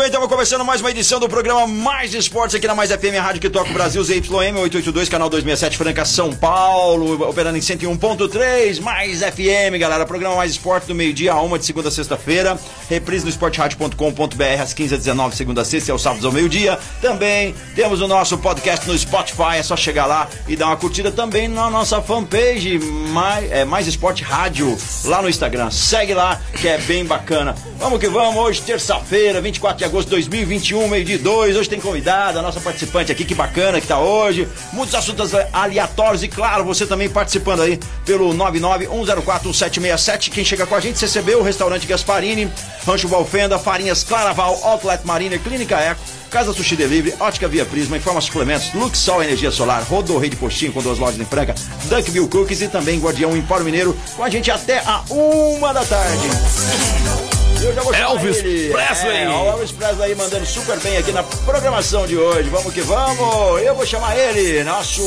[0.00, 0.06] Bem.
[0.06, 3.50] Estamos começando mais uma edição do programa Mais Esportes aqui na Mais FM, rádio que
[3.50, 9.78] toca o Brasil, ZYM 882, canal 267, Franca, São Paulo, operando em 101.3, Mais FM,
[9.78, 10.06] galera.
[10.06, 12.58] Programa Mais Esporte do meio-dia a uma de segunda a sexta-feira.
[12.88, 16.78] Reprise no esporteradio.com.br às 15 h 19 segunda a sexta e aos sábados ao meio-dia.
[17.02, 21.12] Também temos o nosso podcast no Spotify, é só chegar lá e dar uma curtida
[21.12, 25.70] também na nossa fanpage Mais, é, Mais Esporte Rádio, lá no Instagram.
[25.70, 27.54] Segue lá, que é bem bacana.
[27.78, 31.56] Vamos que vamos, hoje terça-feira, 24 de agosto de 2021, meio de dois.
[31.56, 34.48] Hoje tem convidada, a nossa participante aqui, que bacana que tá hoje.
[34.72, 40.30] Muitos assuntos aleatórios e, claro, você também participando aí pelo 991041767.
[40.30, 42.50] Quem chega com a gente, recebeu o restaurante Gasparini,
[42.86, 46.00] Rancho Valfenda, Farinhas Claraval, Outlet Mariner, Clínica Eco.
[46.30, 50.80] Casa Sushi Delivery, Ótica Via Prisma, Informa Suplementos, Luxol Energia Solar, Rodorrei de Postinho com
[50.80, 54.78] duas lojas em Franca, Dunkville Cookies e também Guardião Empório Mineiro com a gente até
[54.78, 57.39] a uma da tarde.
[57.60, 58.38] Chamar Elvis.
[58.38, 59.16] Presley.
[59.16, 62.48] É, Elvis Presley mandando super bem aqui na programação de hoje.
[62.48, 63.62] Vamos que vamos.
[63.62, 65.02] Eu vou chamar ele, nosso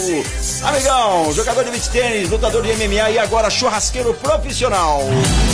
[0.63, 5.01] amigão, jogador de beach tênis, lutador de MMA e agora churrasqueiro profissional.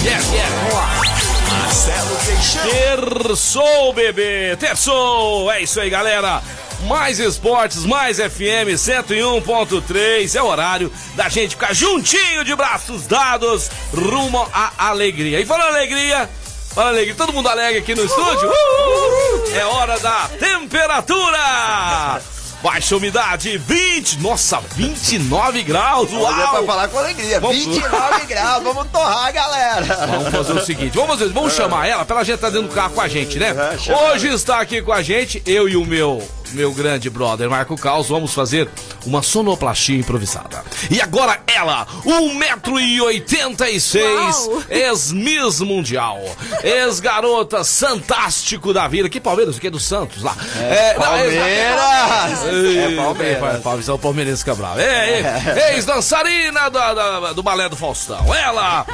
[0.04, 1.02] Yes, yes, vamos lá.
[1.50, 3.08] Marcelo Teixeira.
[3.08, 5.50] Terçou, bebê, terçou.
[5.52, 6.42] É isso aí, galera.
[6.88, 10.36] Mais esportes, mais FM 101.3.
[10.36, 15.40] É o horário da gente ficar juntinho de braços dados rumo à alegria.
[15.40, 16.30] E falando alegria,
[16.74, 18.50] falando alegria, todo mundo alegre aqui no estúdio?
[18.50, 19.56] Uhul.
[19.56, 22.22] É hora da temperatura.
[22.62, 26.66] Baixa umidade, 20, nossa, 29 graus, Hoje é pra uau!
[26.66, 27.40] falar com alegria.
[27.40, 29.86] Vamos- 29 graus, vamos torrar, galera.
[30.08, 32.76] Vamos fazer o seguinte, vamos fazer, vamos chamar ela pra ela gente estar dentro do
[32.76, 33.56] carro com a gente, né?
[33.88, 36.22] É, Hoje está aqui com a gente, eu e o meu
[36.52, 38.68] meu grande brother Marco Caos, vamos fazer
[39.06, 40.64] uma sonoplastia improvisada.
[40.90, 44.64] E agora ela, 1,86m, Uau.
[44.70, 46.20] ex-Miss Mundial,
[46.64, 49.10] ex-garota fantástico da vida.
[49.10, 49.58] Que Palmeiras?
[49.58, 50.36] O que é do Santos lá?
[50.58, 52.44] É, não, ex- Palmeiras.
[52.54, 53.56] Ei, É Palmeiras.
[53.56, 54.80] É, Palmeiras, é o Palmeirense Cabral.
[54.80, 58.34] É, é, Ex-dançarina da- da- do balé do Faustão.
[58.34, 58.86] Ela,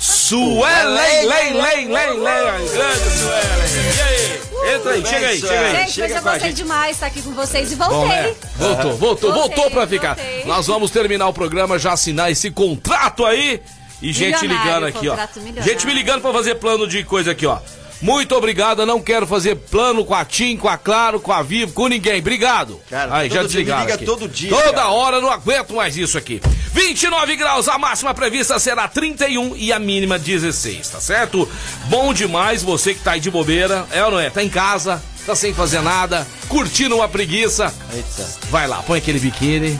[0.00, 2.68] Suelen, Len, Len, Len, Len.
[2.72, 3.96] Grande Suelen.
[3.96, 4.40] E aí?
[4.74, 5.76] Entra aí, chega aí, chega aí.
[5.76, 8.08] Gente, chega mas eu gostei demais estar aqui com vocês e Bom, voltei.
[8.16, 8.34] né?
[8.56, 10.14] Voltou, voltou, Voltei, voltou pra ficar.
[10.16, 10.44] voltei.
[10.44, 13.62] Nós vamos terminar o programa, já assinar esse contrato aí.
[14.02, 15.16] E gente Milionário, ligando aqui, ó.
[15.40, 15.62] milionário.
[15.72, 17.58] Gente me ligando pra fazer plano de coisa aqui, ó.
[18.02, 21.72] Muito obrigado, não quero fazer plano com a TIM, com a Claro, com a Vivo,
[21.72, 22.18] com ninguém.
[22.20, 22.80] Obrigado.
[22.90, 24.04] Cara, aí, já dia, desligaram liga aqui.
[24.04, 24.90] todo dia, Toda cara.
[24.90, 26.40] hora, não aguento mais isso aqui.
[26.72, 31.48] 29 graus, a máxima prevista será 31 e a mínima 16, tá certo?
[31.86, 34.28] Bom demais você que tá aí de bobeira, é ou não é?
[34.28, 37.72] Tá em casa, tá sem fazer nada, curtindo uma preguiça.
[37.94, 38.28] Eita.
[38.50, 39.78] Vai lá, põe aquele biquíni.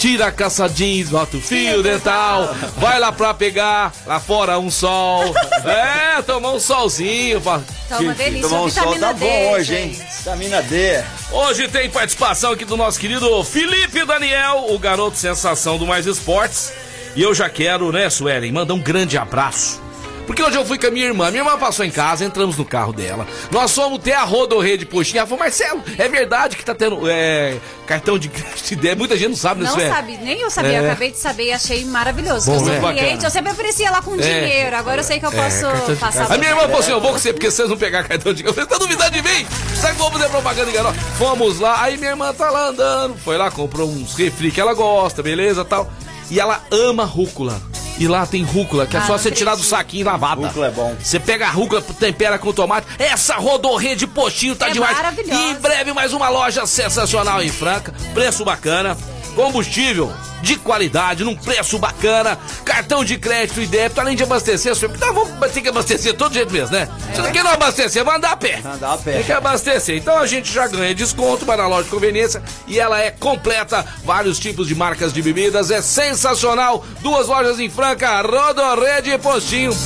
[0.00, 4.70] Tira a calça jeans, bota o fio dental, vai lá pra pegar lá fora um
[4.70, 5.34] sol.
[5.62, 7.38] É, tomar um solzinho.
[7.38, 7.60] Pra...
[7.86, 8.48] Tá uma delícia.
[8.48, 9.92] Tomar um sol tá D, bom hoje, hein?
[9.92, 10.16] gente.
[10.16, 11.04] Vitamina D.
[11.30, 16.72] Hoje tem participação aqui do nosso querido Felipe Daniel, o garoto sensação do Mais Esportes.
[17.14, 19.82] E eu já quero, né, Suelen, mandar um grande abraço.
[20.30, 22.64] Porque hoje eu fui com a minha irmã, minha irmã passou em casa, entramos no
[22.64, 23.26] carro dela.
[23.50, 25.22] Nós fomos até a Rodorreia de Poxinha.
[25.22, 28.70] Ela falou, Marcelo, é verdade que tá tendo é, cartão de crédito?
[28.74, 28.94] ideia?
[28.94, 30.78] Muita gente não sabe, né, Não sabe, nem eu sabia, É.
[30.78, 32.46] eu acabei de saber e achei maravilhoso.
[32.48, 32.94] Bom, eu né?
[32.94, 36.00] cliente, eu sempre aparecia lá com dinheiro, agora eu sei que eu posso cartão de-
[36.00, 38.32] passar A minha irmã falou assim: eu vou com você, porque vocês não pegar cartão
[38.32, 38.60] de crédito.
[38.60, 39.44] Eu falei, tá duvidando de mim?
[39.74, 40.94] Sabe que vamos fazer propaganda enganosa?
[41.18, 44.74] Fomos lá, aí minha irmã tá lá andando, foi lá, comprou uns refri que ela
[44.74, 45.90] gosta, beleza tal.
[46.30, 47.60] E ela ama rúcula.
[48.00, 50.46] E lá tem rúcula, que é Ah, só você tirar do saquinho e lavada.
[50.46, 50.96] Rúcula é bom.
[50.98, 52.86] Você pega a rúcula, tempera com tomate.
[52.98, 54.96] Essa rodorreia de postinho tá É demais.
[54.96, 55.38] maravilhosa.
[55.38, 57.92] E em breve mais uma loja sensacional em Franca.
[58.14, 58.96] Preço bacana.
[59.34, 60.12] Combustível
[60.42, 62.38] de qualidade, num preço bacana.
[62.64, 64.74] Cartão de crédito e débito, além de abastecer.
[64.76, 66.88] Porque nós vamos ter que abastecer todo jeito mesmo, né?
[67.14, 68.60] Se não quer não abastecer, vai andar a pé.
[68.64, 69.12] Andar a pé.
[69.14, 69.96] Tem que abastecer.
[69.96, 73.84] Então a gente já ganha desconto, vai na loja de conveniência e ela é completa.
[74.04, 75.70] Vários tipos de marcas de bebidas.
[75.70, 76.84] É sensacional.
[77.00, 79.76] Duas lojas em Franca, Rodorrede e Postinho.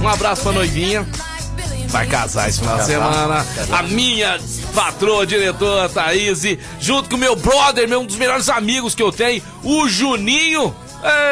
[0.00, 1.06] Um abraço pra noivinha.
[1.88, 3.46] Vai casar esse final de semana.
[3.72, 4.38] A minha
[4.74, 6.42] patroa, diretora Thaís,
[6.80, 10.74] junto com o meu brother, meu, um dos melhores amigos que eu tenho, o Juninho.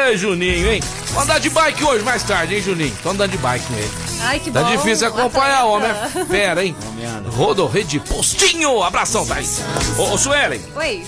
[0.09, 0.81] Ei, Juninho, hein?
[1.11, 2.93] Vou andar de bike hoje mais tarde, hein, Juninho?
[3.03, 3.91] Tô andando de bike com ele.
[4.21, 4.71] Ai, que Tá bom.
[4.71, 6.75] difícil acompanhar o homem, é fera, hein?
[7.35, 8.81] Rodorrede Postinho.
[8.81, 9.61] Abração, Thaís.
[9.97, 11.03] Ô, ô Suelen, Oi.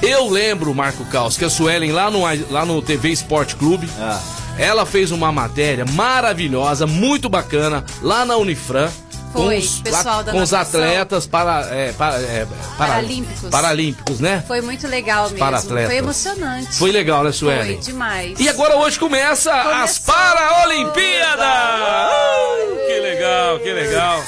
[0.00, 4.20] eu lembro, Marco Caos, que a Suelen lá no, lá no TV Esporte Clube, Ah.
[4.58, 8.88] Ela fez uma matéria maravilhosa, muito bacana, lá na Unifran.
[9.32, 13.50] Com Foi, os, pessoal da com os atletas para, é, para- é, para- Paralímpicos.
[13.50, 14.44] Paralímpicos, né?
[14.46, 15.38] Foi muito legal mesmo.
[15.38, 15.88] Para-atletas.
[15.88, 16.72] Foi emocionante.
[16.76, 17.74] Foi legal, né, Suelen?
[17.74, 18.38] Foi demais.
[18.38, 20.14] E agora hoje começa as Começou.
[20.14, 21.40] Paraolimpíadas!
[21.40, 22.08] Ah,
[22.86, 24.22] Que legal, que legal.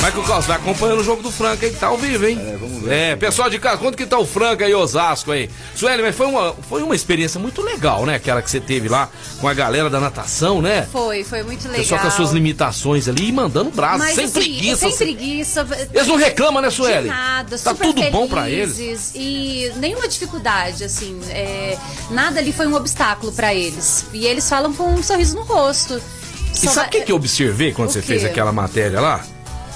[0.00, 2.38] Michael Klaus, vai acompanhando o jogo do Franca aí, que tá ao vivo, hein?
[2.40, 2.92] É, vamos ver.
[2.94, 5.50] É, pessoal de casa, quanto que tá o Franca e Osasco aí?
[5.74, 8.14] Sueli, mas foi uma, foi uma experiência muito legal, né?
[8.14, 9.10] Aquela que você teve lá
[9.40, 10.86] com a galera da natação, né?
[10.92, 11.78] Foi, foi muito legal.
[11.80, 14.76] Pessoal com as suas limitações ali e mandando braço, Mas, sem assim, preguiça.
[14.88, 15.66] Sem preguiça.
[15.92, 17.08] Eles não reclamam, né, De Sueli?
[17.08, 18.76] nada, Tá super tudo bom pra eles.
[18.76, 21.20] felizes E nenhuma dificuldade, assim.
[21.30, 21.76] é,
[22.10, 24.06] nada ali foi um obstáculo pra eles.
[24.12, 26.00] E eles falam com um sorriso no rosto.
[26.54, 28.06] E Só sabe o que, que eu observei quando O você quê?
[28.06, 29.24] fez aquela matéria lá?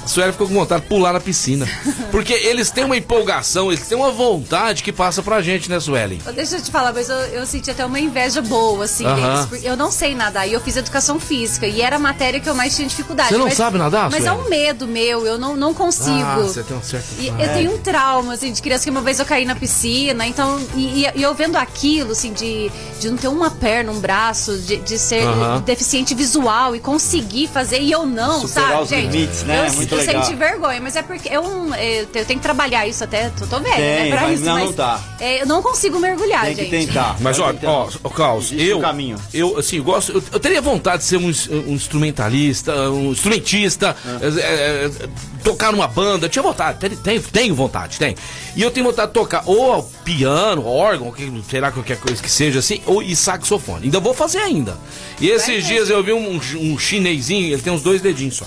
[0.04, 1.66] A Sueli ficou com vontade de pular na piscina.
[2.10, 6.20] Porque eles têm uma empolgação, eles têm uma vontade que passa pra gente, né, Sueli?
[6.34, 9.14] Deixa eu te falar, mas eu, eu senti até uma inveja boa, assim, Aham.
[9.34, 9.46] deles.
[9.46, 11.66] Porque eu não sei nadar e eu fiz educação física.
[11.66, 13.28] E era a matéria que eu mais tinha dificuldade.
[13.30, 16.10] Você não mas- sabe nadar, Mas é um medo meu, eu não, não consigo.
[16.10, 17.06] Ah, você tem um certo.
[17.18, 20.26] E eu tenho um trauma, assim, de criança que uma vez eu caí na piscina,
[20.26, 22.70] então, e, e- e eu vendo aquilo, assim, de,
[23.00, 25.60] de não ter uma perna, um braço, de, de ser Aham.
[25.60, 29.12] deficiente visual e conseguir fazer, e eu não, Superar sabe, os gente?
[29.12, 29.68] limites, né?
[29.68, 30.24] Eu, Muito eu legal.
[30.24, 33.60] senti vergonha, mas é porque eu, é, eu tenho que trabalhar isso até, tô, tô
[33.60, 35.00] velha, Tem, né, pra mas isso, não, mas não tá.
[35.20, 36.86] é, eu não consigo mergulhar, Tem que gente.
[36.88, 37.16] tentar.
[37.20, 39.16] Mas Vai ó, ó, ó, Klaus, Existe eu, um caminho.
[39.32, 41.26] eu assim, eu gosto, eu, eu teria vontade de ser um,
[41.68, 44.18] um instrumentalista, um instrumentista, Ah.
[44.22, 45.08] é, é, é,
[45.42, 48.16] tocar numa banda, eu tinha vontade, tenho, tenho, tenho vontade, tenho.
[48.54, 52.58] E eu tenho vontade de tocar ou piano, órgão, que, será qualquer coisa que seja
[52.60, 53.84] assim, ou e saxofone.
[53.84, 54.76] Ainda vou fazer ainda.
[55.20, 58.46] E esses dias eu vi um, um chinesinho, ele tem uns dois dedinhos só.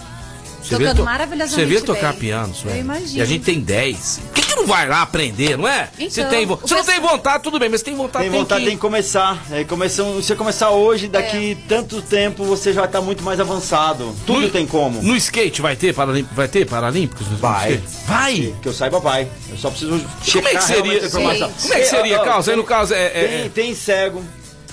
[0.66, 2.20] Você Tocando vê maravilhosamente Você vê tocar bem.
[2.22, 2.78] piano, Sueli?
[2.78, 3.18] Eu imagino.
[3.18, 4.20] E a gente tem 10.
[4.26, 5.90] Por que, que não vai lá aprender, não é?
[6.00, 8.68] Então, se tem, não tem vontade, tudo bem, mas tem vontade, Tem vontade, que...
[8.70, 9.44] tem que começar.
[9.52, 11.68] É, começam, se você começar hoje, daqui É.
[11.70, 14.16] tanto tempo você já tá muito mais avançado.
[14.26, 15.02] Tudo No- tem como.
[15.04, 16.26] No skate vai ter, Paralim...
[16.32, 17.28] vai ter Paralímpicos?
[17.30, 17.74] no Vai.
[17.74, 17.88] skate?
[18.08, 18.56] Vai!
[18.62, 19.28] Que eu saiba, vai.
[19.50, 21.10] Eu só preciso checar Como é que seria?
[21.10, 21.30] Como
[21.74, 22.48] é que seria, Carlos?
[22.50, 23.06] Aí tem- no caso é.
[23.06, 24.24] é- Tem, é- tem cego.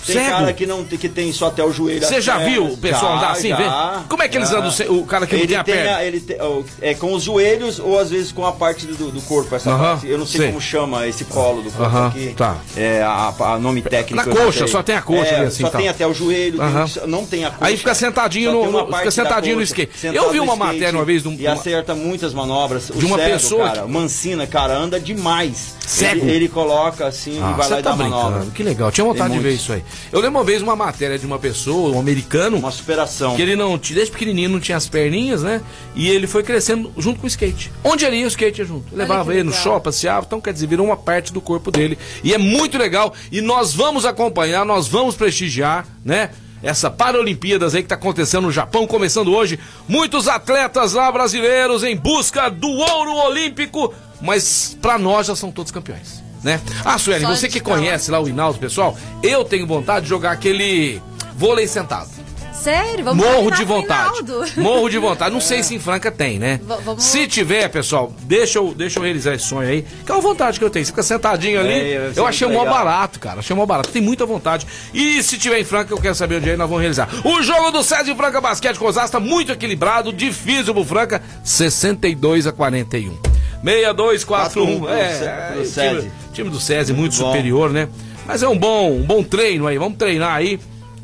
[0.07, 0.31] Tem Cego?
[0.31, 2.05] cara que, não, que tem só até o joelho.
[2.05, 3.65] Você já viu o pessoal Já, andar assim, já, vê?
[4.09, 4.59] Como é que eles já.
[4.59, 6.03] andam sem- o cara que não ele tem a perna?
[6.03, 9.21] ele tem- ó, é com os joelhos ou às vezes com a parte do, do
[9.23, 9.55] corpo.
[9.55, 10.09] Essa Aham, parte.
[10.09, 10.49] Eu não sei, sei.
[10.49, 12.35] como chama esse colo do corpo Aham, aqui.
[12.37, 12.57] tá.
[12.77, 14.17] É a, a nome técnico.
[14.17, 15.79] Na não coxa, só tem a coxa É, assim, Só tá.
[15.79, 16.85] tem até o joelho, tem- Aham.
[17.07, 17.65] não tem a coxa.
[17.67, 19.93] Aí fica sentadinho no- tem fica sentadinho no skate.
[20.13, 22.91] Eu vi uma matéria uma vez de um- E acerta muitas manobras.
[22.95, 25.75] De uma pessoa Cara, Mancina, cara, anda demais.
[25.87, 26.25] Cego?
[26.27, 28.47] Ele, ele coloca assim Ah, e vai você lá e tá dá manobra.
[28.55, 28.91] Que legal.
[28.91, 29.83] Tinha vontade Tem de ver isso aí.
[30.13, 33.35] Eu lembro uma vez uma matéria de uma pessoa, um americano, Uma superação.
[33.37, 35.61] que ele não, t- desde pequenininho não tinha as perninhas, né?
[35.95, 37.73] E ele foi crescendo junto com o skate.
[37.85, 38.95] Onde ele ia, o skate ia junto.
[38.95, 41.99] Levava ele no shopping, passeava, então quer dizer, virou uma parte do corpo dele.
[42.23, 43.13] E é muito legal.
[43.31, 46.31] E nós vamos acompanhar, nós vamos prestigiar, né?
[46.63, 49.59] Essa Paralimpíadas aí que tá acontecendo no Japão, começando hoje.
[49.89, 55.73] Muitos atletas lá brasileiros em busca do ouro olímpico, mas pra nós já são todos
[55.73, 56.61] campeões, né?
[56.85, 60.33] Ah, Sueli, Só você que conhece lá o Hinaldo, pessoal, eu tenho vontade de jogar
[60.33, 61.01] aquele
[61.37, 62.11] vôlei sentado.
[62.53, 64.19] Sério, vamos Morro de vontade.
[64.57, 65.33] Morro de vontade.
[65.35, 66.61] Não sei se em Franca tem, né?
[66.63, 69.85] V- vamos- Se tiver, pessoal, deixa eu, deixa eu realizar esse sonho aí.
[70.07, 70.85] Que é uma vontade que eu tenho.
[70.85, 71.73] Você fica sentadinho ali.
[71.73, 73.41] É, ser eu achei muito mó barato, cara.
[73.41, 73.89] Achei mó barato.
[73.91, 74.65] Tem muita vontade.
[74.95, 77.09] E se tiver em Franca, eu quero saber onde é, nós vamos realizar.
[77.25, 80.13] O jogo do César e Franca Basquete com Osasco tá muito equilibrado.
[80.13, 81.21] Difícil pro Franca.
[81.43, 83.19] 62 a 41.
[83.65, 84.81] 62, 4, 1.
[84.81, 87.27] pro É, Cé- é, o time, do César muito, bom.
[87.27, 87.89] superior, né?
[88.27, 89.77] Mas é um bom, um bom treino aí.
[89.79, 90.59] Vamos treinar aí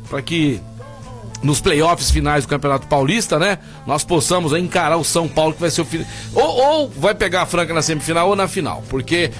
[0.09, 0.59] para que
[1.43, 3.59] nos playoffs finais do Campeonato Paulista, né?
[3.85, 6.07] Nós possamos encarar o São Paulo, que vai ser o final.
[6.33, 8.83] Ou, ou vai pegar a Franca na semifinal ou na final.
[8.89, 9.31] Porque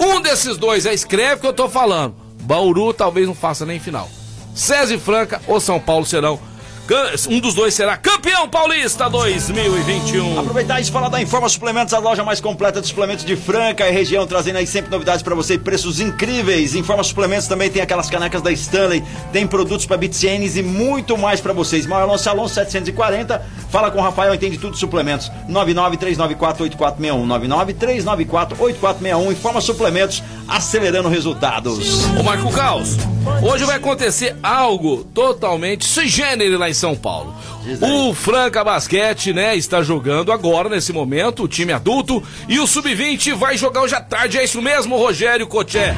[0.00, 2.14] um desses dois, aí escreve que eu tô falando.
[2.42, 4.08] Bauru talvez não faça nem final.
[4.54, 6.38] César e Franca ou São Paulo serão.
[7.30, 10.38] Um dos dois será campeão paulista 2021.
[10.38, 13.90] Aproveitar e falar da Informa Suplementos, a loja mais completa de suplementos de Franca e
[13.90, 16.74] região, trazendo aí sempre novidades pra você e preços incríveis.
[16.74, 21.40] Informa Suplementos também tem aquelas canecas da Stanley, tem produtos pra BTNs e muito mais
[21.40, 21.86] pra vocês.
[21.86, 25.32] Maior Alonso Alonso 740, fala com o Rafael, entende tudo de suplementos.
[25.48, 27.26] 993948461,
[27.96, 32.04] 993948461, Informa Suplementos, acelerando resultados.
[32.20, 32.98] Ô Marco Caos,
[33.42, 37.34] hoje vai acontecer algo totalmente sui generis lá em São Paulo.
[37.80, 43.34] O Franca Basquete, né, está jogando agora, nesse momento, o time adulto, e o Sub-20
[43.34, 45.94] vai jogar hoje à tarde, é isso mesmo, Rogério Coché?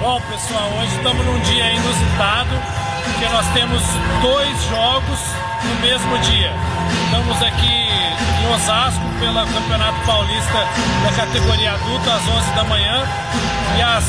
[0.00, 2.50] Bom, pessoal, hoje estamos num dia inusitado.
[3.52, 3.82] temos
[4.22, 5.18] dois jogos
[5.64, 6.52] no mesmo dia.
[7.04, 10.66] Estamos aqui em Osasco pelo Campeonato Paulista
[11.04, 13.04] da categoria adulta às 11 da manhã
[13.76, 14.04] e às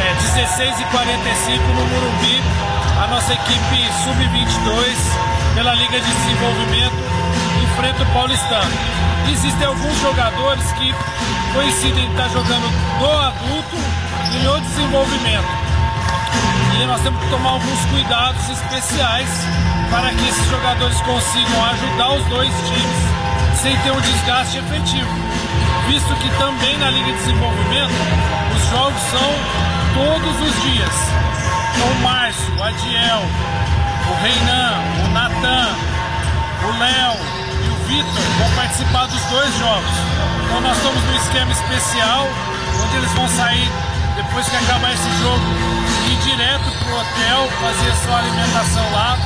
[0.00, 6.96] é, 16h45 no Murumbi a nossa equipe sub-22 pela Liga de Desenvolvimento
[7.62, 8.70] enfrenta o Paulistano.
[9.32, 10.94] Existem alguns jogadores que
[11.54, 12.68] coincidem em estar jogando
[13.00, 13.76] no adulto
[14.34, 15.48] e no desenvolvimento.
[16.78, 19.30] E nós temos que tomar alguns cuidados especiais
[19.90, 25.10] para que esses jogadores consigam ajudar os dois times sem ter um desgaste efetivo.
[25.88, 27.94] Visto que também na Liga de Desenvolvimento
[28.54, 29.30] os jogos são
[29.94, 31.29] todos os dias.
[31.86, 33.22] O Márcio, o Adiel,
[34.10, 35.68] o Reinan, o Natan,
[36.64, 37.16] o Léo
[37.64, 39.96] e o Vitor vão participar dos dois jogos.
[40.44, 42.26] Então nós estamos num esquema especial
[42.82, 43.70] onde eles vão sair
[44.16, 45.44] depois que acabar esse jogo
[46.10, 49.16] ir direto pro hotel, fazer sua alimentação lá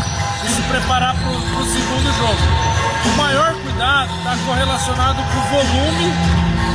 [0.44, 2.38] e se preparar para o segundo jogo.
[3.04, 6.12] O maior cuidado está correlacionado com o volume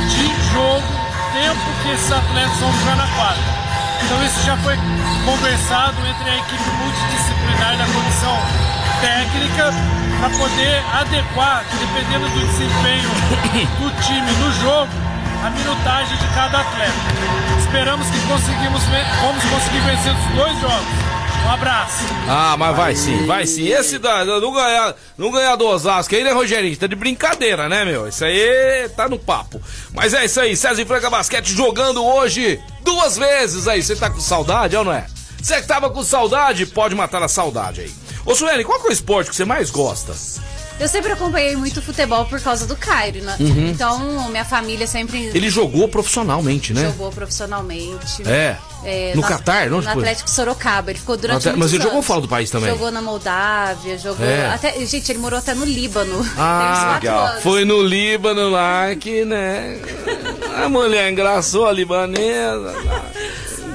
[0.08, 0.86] de jogo,
[1.32, 3.59] tempo que esses atletas vão jogar na quadra.
[4.04, 4.76] Então isso já foi
[5.24, 8.36] conversado entre a equipe multidisciplinar da comissão
[9.00, 9.72] técnica
[10.18, 13.08] para poder adequar, dependendo do desempenho
[13.78, 14.90] do time no jogo,
[15.44, 16.92] a minutagem de cada atleta.
[17.58, 18.82] Esperamos que conseguimos
[19.22, 21.10] vamos conseguir vencer os dois jogos.
[21.46, 22.04] Um abraço.
[22.28, 23.66] Ah, mas vai sim, vai sim.
[23.66, 26.76] Esse da, não ganhar, não ganhar do Osasco aí, né, Rogerinho?
[26.76, 28.06] Tá de brincadeira, né, meu?
[28.06, 29.60] Isso aí tá no papo.
[29.92, 33.82] Mas é isso aí, César e Franca Basquete jogando hoje duas vezes aí.
[33.82, 35.06] Você tá com saudade, ou não é?
[35.42, 37.92] Você que tava com saudade, pode matar a saudade aí.
[38.26, 40.14] Ô, Sueli, qual que é o esporte que você mais gosta?
[40.80, 43.36] Eu sempre acompanhei muito futebol por causa do Cairo, né?
[43.38, 43.68] Uhum.
[43.68, 45.30] Então, minha família sempre.
[45.34, 46.84] Ele jogou profissionalmente, né?
[46.86, 48.26] Jogou profissionalmente.
[48.26, 48.56] É.
[48.82, 49.82] é no Catar, não?
[49.82, 50.90] No Atlético Sorocaba.
[50.90, 52.70] Ele ficou durante até, Mas ele jogou fora do país também.
[52.70, 54.24] Jogou na Moldávia, jogou.
[54.24, 54.46] É.
[54.46, 56.26] Até, gente, ele morou até no Líbano.
[56.38, 57.40] Ah, legal.
[57.42, 59.78] Foi no Líbano lá que, né?
[60.56, 62.74] A mulher engraçou a libanesa.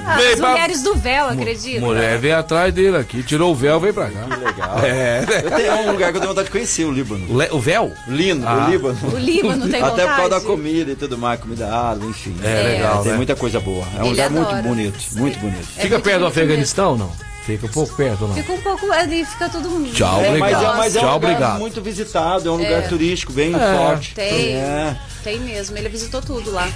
[0.08, 0.92] Ah, as mulheres pra...
[0.92, 1.82] do véu, acredito.
[1.82, 4.22] Mulher veio atrás dele aqui, tirou o véu, veio pra cá.
[4.22, 4.80] Que legal.
[4.84, 5.26] É.
[5.44, 7.26] Eu tenho um lugar que eu tenho vontade de conhecer, o Líbano.
[7.28, 7.50] O, Le...
[7.52, 7.92] o véu?
[8.08, 8.68] Lindo, ah.
[8.68, 8.98] o Líbano.
[9.12, 10.02] O Líbano tem vontade.
[10.02, 12.36] Até por causa da comida e tudo mais, comida água, enfim.
[12.44, 13.18] É, é legal, Tem né?
[13.18, 13.84] muita coisa boa.
[13.98, 14.54] É um Ele lugar adora.
[14.54, 15.68] muito bonito, muito bonito.
[15.78, 17.12] É Fica perto do Afeganistão ou não?
[17.46, 18.34] Fica um pouco perto, não?
[18.36, 19.92] Fica um pouco ali, fica todo mundo.
[19.94, 20.40] Tchau, É, obrigado.
[20.40, 21.60] mas é, mas é Tchau, um lugar obrigado.
[21.60, 24.16] muito visitado, é um lugar turístico bem forte.
[24.16, 24.56] Tem.
[24.56, 24.98] É.
[25.24, 26.68] Tem mesmo, ele visitou tudo lá.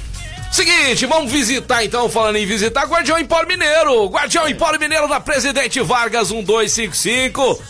[0.51, 4.07] Seguinte, vamos visitar então, falando em visitar, Guardião Empório Mineiro.
[4.07, 7.61] Guardião Empório Mineiro da Presidente Vargas 1255.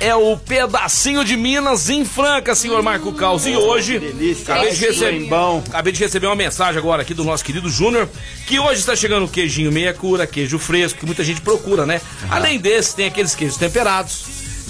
[0.00, 3.46] É o pedacinho de Minas em Franca, senhor Marco Caos.
[3.46, 4.52] E hoje, delícia.
[4.52, 5.28] acabei de, receber,
[5.68, 8.08] acabei de receber uma mensagem agora aqui do nosso querido Júnior,
[8.46, 12.00] que hoje está chegando queijinho meia cura, queijo fresco, que muita gente procura, né?
[12.28, 14.24] Além desse, tem aqueles queijos temperados,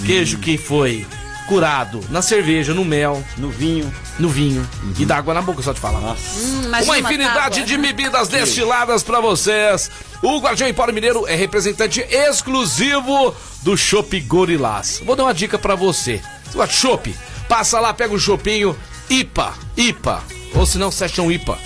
[0.05, 1.03] queijo que foi
[1.47, 3.91] curado na cerveja, no mel, No vinho.
[4.19, 4.65] no vinho
[4.99, 5.99] e dá água na boca, só te falar.
[6.15, 7.65] Hum, imagina Uma infinidade tábua.
[7.65, 9.89] de bebidas destiladas pra vocês.
[10.23, 15.01] O Guardião Empório Mineiro é representante exclusivo do Chopp Gorilás.
[15.05, 16.21] Vou dar uma dica pra você.
[16.45, 17.15] Você gosta de chopp?
[17.49, 18.73] Passa lá, pega o chopinho
[19.09, 20.23] IPA, IPA,
[20.55, 21.57] ou se não, Session IPA.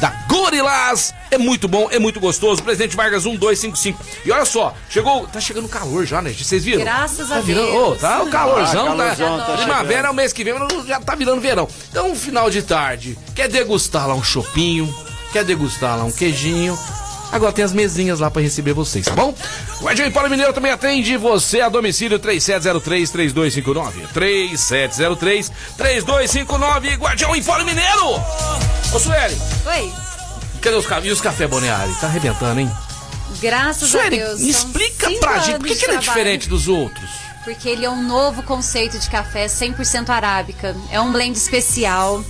[0.00, 2.60] Da Gorilás, é muito bom, é muito gostoso.
[2.64, 4.04] Presidente Vargas 1255.
[4.26, 6.32] E olha só, chegou, tá chegando calor já, né?
[6.32, 6.82] Vocês viram?
[6.82, 7.92] Graças tá a virando, Deus.
[7.92, 9.44] Ô, tá o calorzão, Ah, calorzão tá.
[9.44, 11.68] tá Primavera é o mês que vem, mas já tá virando verão.
[11.90, 14.92] Então, final de tarde, quer degustar lá um chopinho,
[15.32, 16.76] quer degustar lá um queijinho.
[17.32, 19.32] Agora tem as mesinhas lá pra receber vocês, tá bom?
[19.80, 24.08] O Guardião Empório Mineiro também atende você a domicílio 3703-3259.
[25.78, 26.96] 3703-3259.
[26.98, 28.20] Guardião Empório Mineiro!
[28.92, 29.92] Ô, Sueli, Oi.
[30.60, 30.86] cadê os?
[31.04, 31.94] E os café Boneari?
[32.00, 32.70] Tá arrebentando, hein?
[33.40, 34.40] Graças Sueli, a Deus.
[34.40, 37.08] explica pra gente, por que, que ele é diferente dos outros?
[37.44, 40.76] Porque ele é um novo conceito de café 100% arábica.
[40.90, 42.22] É um blend especial.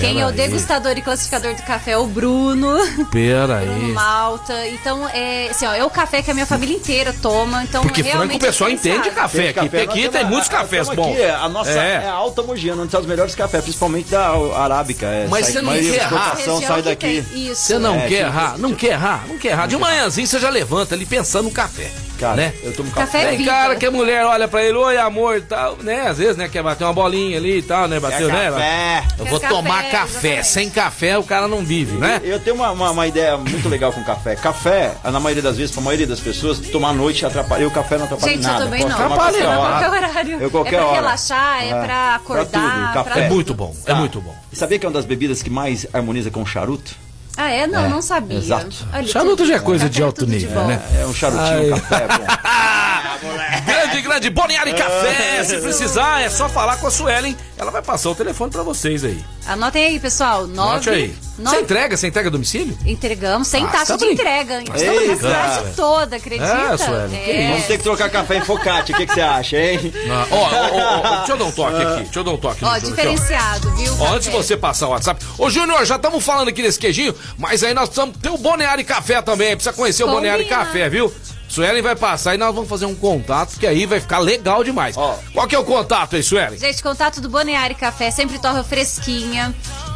[0.00, 0.34] Quem é o aí.
[0.34, 2.76] degustador e classificador do café é o Bruno.
[3.10, 3.92] Pera Bruno aí.
[3.92, 4.66] Malta.
[4.68, 7.62] Então, é, assim, ó, é o café que a minha família inteira toma.
[7.64, 9.60] Então, Porque Franco realmente o pessoal é entende café aqui.
[9.60, 11.12] Café, Aqui tem muitos cafés bons.
[11.12, 12.02] aqui, a nossa É.
[12.04, 15.06] é, a Alta Mogiana, onde tem os melhores cafés, principalmente da arábica.
[15.06, 16.36] É, Mas você não quer errar.
[16.66, 17.24] sai daqui.
[17.54, 19.66] Você não É, quer tipo, errar, não quer errar, não quer errar.
[19.66, 21.90] De manhãzinho você já levanta ali pensando no café.
[22.18, 22.52] Cara, né?
[22.62, 23.34] eu tomo Café café.
[23.42, 26.08] é cara que a mulher olha pra ele, oi amor e tal, né?
[26.08, 26.48] Às vezes, né?
[26.48, 28.00] Quer bater uma bolinha ali e tal, né?
[28.00, 28.50] Bateu, né?
[28.50, 29.04] café.
[29.18, 29.98] Eu vou café, tomar café.
[30.28, 30.46] exatamente.
[30.46, 32.20] Sem café o cara não vive, né?
[32.24, 34.34] Eu tenho uma, uma, uma ideia muito legal com café.
[34.36, 37.62] Café, na maioria das vezes, pra maioria das pessoas, tomar à noite atrapalha.
[37.62, 38.64] E o café não atrapalha em Gente, eu nada.
[38.64, 38.90] também não.
[38.92, 39.56] Atrapalha, hora.
[39.56, 40.40] Qualquer horário.
[40.40, 40.96] Eu qualquer é pra hora.
[40.96, 41.82] relaxar, é, É.
[41.84, 42.46] pra acordar.
[42.46, 43.10] tudo, café.
[43.10, 43.94] pra É muito bom, é Tá.
[43.94, 44.34] muito bom.
[44.52, 46.94] E sabia que é uma das bebidas que mais harmoniza com charuto?
[47.36, 47.66] Ah, é?
[47.66, 48.38] Não, É, não sabia.
[48.38, 48.74] exato.
[48.92, 50.66] Olha, Charuto já é coisa de alto de nível, bom.
[50.68, 50.80] né?
[51.00, 51.80] É um charutinho, Ai.
[51.80, 53.72] café é bom.
[53.96, 55.42] Grande de grande Boniari Café.
[55.44, 57.36] Se precisar, é só falar com a Suelen.
[57.56, 59.18] Ela vai passar o telefone pra vocês aí.
[59.46, 60.44] Anotem aí, pessoal.
[60.44, 61.14] Anote 9 aí.
[61.38, 61.96] Você entrega?
[61.96, 62.76] Você entrega a domicílio?
[62.84, 64.14] Entregamos sem Ah, taxa tá de bem.
[64.14, 64.54] entrega.
[64.54, 65.54] Ei, Estamos na cara.
[65.54, 66.44] cidade toda, acredita?
[66.46, 67.50] É, Sueli, que É.
[67.52, 69.92] Vamos ter que trocar café em focate, o que, que você acha, hein?
[70.10, 72.02] Ah, Ó, ó, ó, deixa eu dar um toque aqui.
[72.04, 72.64] Deixa eu dar um toque.
[72.64, 72.90] Ó, Júnior aqui, ó.
[72.90, 73.96] diferenciado, viu?
[74.00, 75.24] Ó, antes de você passar o WhatsApp.
[75.38, 78.84] Ô, Júnior, já estamos falando aqui desse queijinho, mas aí nós precisamos ter o Boneari
[78.84, 79.54] Café também.
[79.56, 80.64] Precisa conhecer o Boneari Combina.
[80.64, 81.12] Café, viu?
[81.48, 84.96] Suelen vai passar e nós vamos fazer um contato, que aí vai ficar legal demais.
[84.96, 85.18] Ó.
[85.32, 86.58] Qual que é o contato aí, Suelen?
[86.58, 89.54] Gente, contato do Boneari Café, sempre torra fresquinha.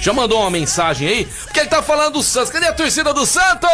[0.00, 2.50] já mandou uma mensagem aí, porque ele tá falando do Santos.
[2.50, 3.68] Cadê a torcida do Santos?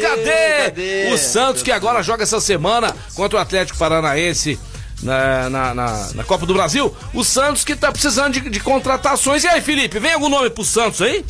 [0.00, 0.64] Cadê?
[0.64, 1.10] Cadê?
[1.12, 4.58] O Santos que agora joga essa semana contra o Atlético Paranaense.
[5.02, 9.42] Na, na, na- na Copa do Brasil, o Santos que tá precisando de, de contratações.
[9.44, 11.24] E aí, Felipe, vem algum nome pro Santos aí?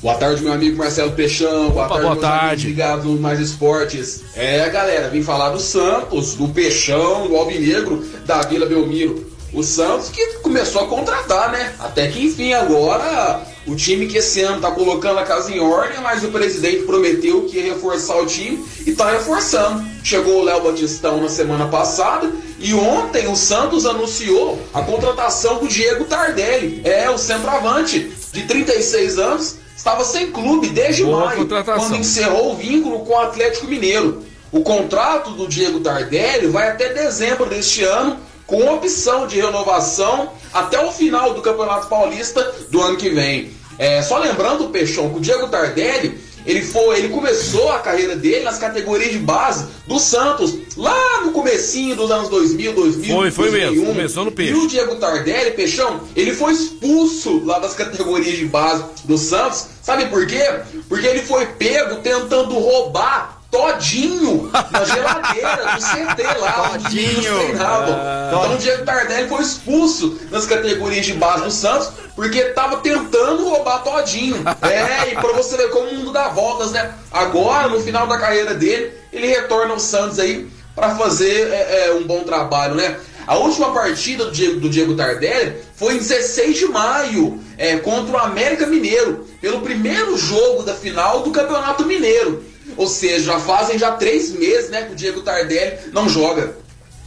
[0.00, 1.70] Boa tarde, meu amigo Marcelo Peixão.
[1.70, 2.66] Boa Opa, tarde, boa tarde.
[2.68, 4.22] ligados no Mais Esportes.
[4.36, 9.26] É, galera, vim falar do Santos, do Peixão, do Alvinegro, da Vila Belmiro.
[9.52, 11.72] O Santos que começou a contratar, né?
[11.80, 16.00] Até que enfim, agora o time que esse ano tá colocando a casa em ordem,
[16.00, 19.84] mas o presidente prometeu que ia reforçar o time e tá reforçando.
[20.02, 25.68] Chegou o Léo Batistão na semana passada e ontem o Santos anunciou a contratação do
[25.68, 26.80] Diego Tardelli.
[26.82, 32.56] É, o centroavante de 36 anos, estava sem clube desde Boa maio, quando encerrou o
[32.56, 34.22] vínculo com o Atlético Mineiro.
[34.50, 40.82] O contrato do Diego Tardelli vai até dezembro deste ano, com opção de renovação até
[40.82, 43.57] o final do Campeonato Paulista do ano que vem.
[43.78, 48.40] É, só lembrando, Peixão, que o Diego Tardelli ele foi, ele começou a carreira dele
[48.42, 53.50] nas categorias de base do Santos, lá no comecinho dos anos 2000, 2000, Foi, foi
[53.50, 53.94] mesmo, 2001.
[53.94, 54.52] começou no peixe.
[54.52, 59.66] E o Diego Tardelli, Peixão, ele foi expulso lá das categorias de base do Santos.
[59.82, 60.42] Sabe por quê?
[60.88, 67.34] Porque ele foi pego tentando roubar todinho na geladeira do CT lá, Todinho.
[67.60, 68.28] Ah.
[68.28, 73.48] Então o Diego Tardelli foi expulso nas categorias de base do Santos porque tava tentando
[73.48, 74.36] roubar todinho.
[74.60, 76.92] É, e pra você ver como o mundo dá voltas, né?
[77.10, 81.92] Agora, no final da carreira dele, ele retorna ao Santos aí para fazer é, é,
[81.94, 82.98] um bom trabalho, né?
[83.26, 88.16] A última partida do Diego, do Diego Tardelli foi em 16 de maio, é, contra
[88.16, 92.44] o América Mineiro, pelo primeiro jogo da final do Campeonato Mineiro.
[92.78, 96.56] Ou seja, já fazem já três meses né, que o Diego Tardelli não joga.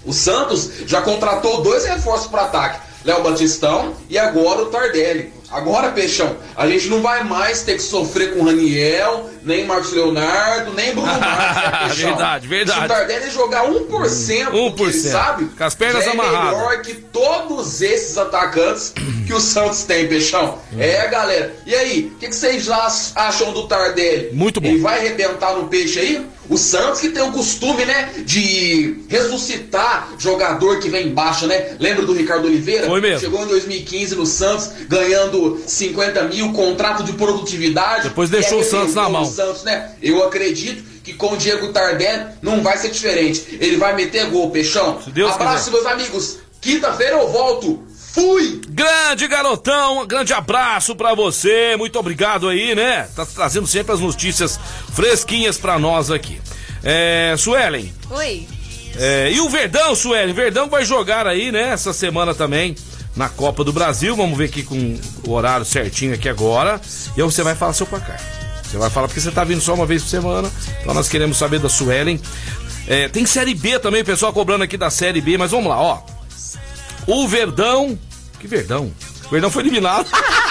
[0.06, 5.34] O Santos já contratou dois reforços para ataque, Léo Batistão e agora o Tardelli.
[5.52, 9.92] Agora, Peixão, a gente não vai mais ter que sofrer com o Raniel, nem Marcos
[9.92, 12.06] Leonardo, nem Bruno Marques, né?
[12.06, 12.80] Verdade, verdade.
[12.80, 16.58] Se o Tardelli jogar 1%, do que ele 1%, sabe, com as pernas é amarradas.
[16.60, 18.94] melhor que todos esses atacantes
[19.28, 20.58] que o Santos tem, Peixão.
[20.78, 21.54] É, galera.
[21.66, 24.30] E aí, o que, que vocês já acham do Tardelli?
[24.34, 24.70] Muito bom.
[24.70, 26.26] Ele vai arrebentar no peixe aí?
[26.50, 31.76] O Santos que tem o costume, né, de ressuscitar jogador que vem embaixo, né?
[31.80, 32.88] Lembra do Ricardo Oliveira?
[32.88, 33.20] Foi mesmo.
[33.22, 38.10] Chegou em 2015 no Santos, ganhando 50 mil, contrato de produtividade.
[38.10, 39.26] Depois deixou o Santos na mão.
[39.26, 39.92] Santos, né?
[40.02, 43.58] Eu acredito que com o Diego Tardelli não vai ser diferente.
[43.60, 45.00] Ele vai meter gol, Peixão.
[45.08, 46.38] Deus Abraço, meus amigos.
[46.60, 47.84] Quinta-feira eu volto.
[48.14, 48.62] Fui!
[48.68, 53.08] Grande garotão, um grande abraço pra você, muito obrigado aí, né?
[53.16, 54.60] Tá trazendo sempre as notícias
[54.94, 56.38] fresquinhas pra nós aqui.
[56.84, 58.46] É, Suelen, Oi.
[58.98, 60.34] é, e o Verdão, Suelen?
[60.34, 62.76] Verdão vai jogar aí, né, essa semana também
[63.16, 64.16] na Copa do Brasil.
[64.16, 66.80] Vamos ver aqui com o horário certinho aqui agora.
[67.16, 68.20] E aí você vai falar seu placar.
[68.64, 70.50] Você vai falar porque você tá vindo só uma vez por semana.
[70.82, 72.20] Então nós queremos saber da Suelen.
[72.88, 76.02] É, tem Série B também, pessoal cobrando aqui da Série B, mas vamos lá, ó.
[77.06, 77.98] O Verdão.
[78.40, 78.92] Que Verdão?
[79.26, 80.08] O Verdão foi eliminado.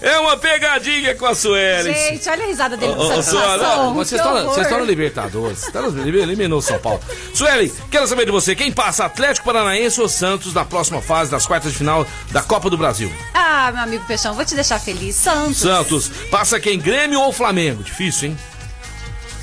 [0.00, 1.92] é uma pegadinha com a Suelen.
[1.94, 3.22] Gente, olha a risada dele com Ô, ô.
[3.22, 5.58] Suelen, Vocês estão na- Libertadores.
[5.58, 7.00] Você tá no- eliminou o São Paulo.
[7.34, 8.54] Sueli, quero saber de você.
[8.54, 12.70] Quem passa, Atlético Paranaense ou Santos na próxima fase das quartas de final da Copa
[12.70, 13.12] do Brasil?
[13.34, 15.14] Ah, meu amigo Peixão, vou te deixar feliz.
[15.16, 15.58] Santos.
[15.58, 16.08] Santos.
[16.30, 16.78] Passa quem?
[16.78, 17.82] Grêmio ou Flamengo?
[17.82, 18.38] Difícil, hein?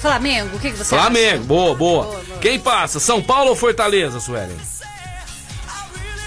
[0.02, 1.44] Flamengo, o que, que você Flamengo.
[1.46, 2.38] Boa, boa, Boa, boa.
[2.40, 3.00] Quem passa?
[3.00, 4.56] São Paulo ou Fortaleza, Sueli?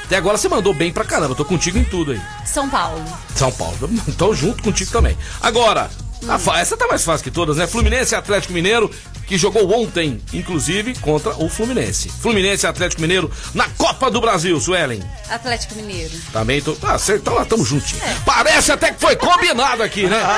[0.04, 1.34] Até agora você mandou bem pra caramba.
[1.34, 2.20] Tô contigo em tudo aí.
[2.48, 3.04] São Paulo.
[3.34, 3.76] São Paulo.
[4.16, 5.16] Tô junto contigo também.
[5.40, 5.90] Agora,
[6.38, 7.66] fa- essa tá mais fácil que todas, né?
[7.66, 8.90] Fluminense e Atlético Mineiro.
[9.28, 12.08] Que jogou ontem, inclusive, contra o Fluminense.
[12.08, 15.02] Fluminense e Atlético Mineiro na Copa do Brasil, Suelen.
[15.28, 16.14] Atlético Mineiro.
[16.32, 16.74] Também tô.
[16.82, 18.00] Ah, cê, então lá tamo juntinho.
[18.24, 20.18] Parece até que foi combinado aqui, né?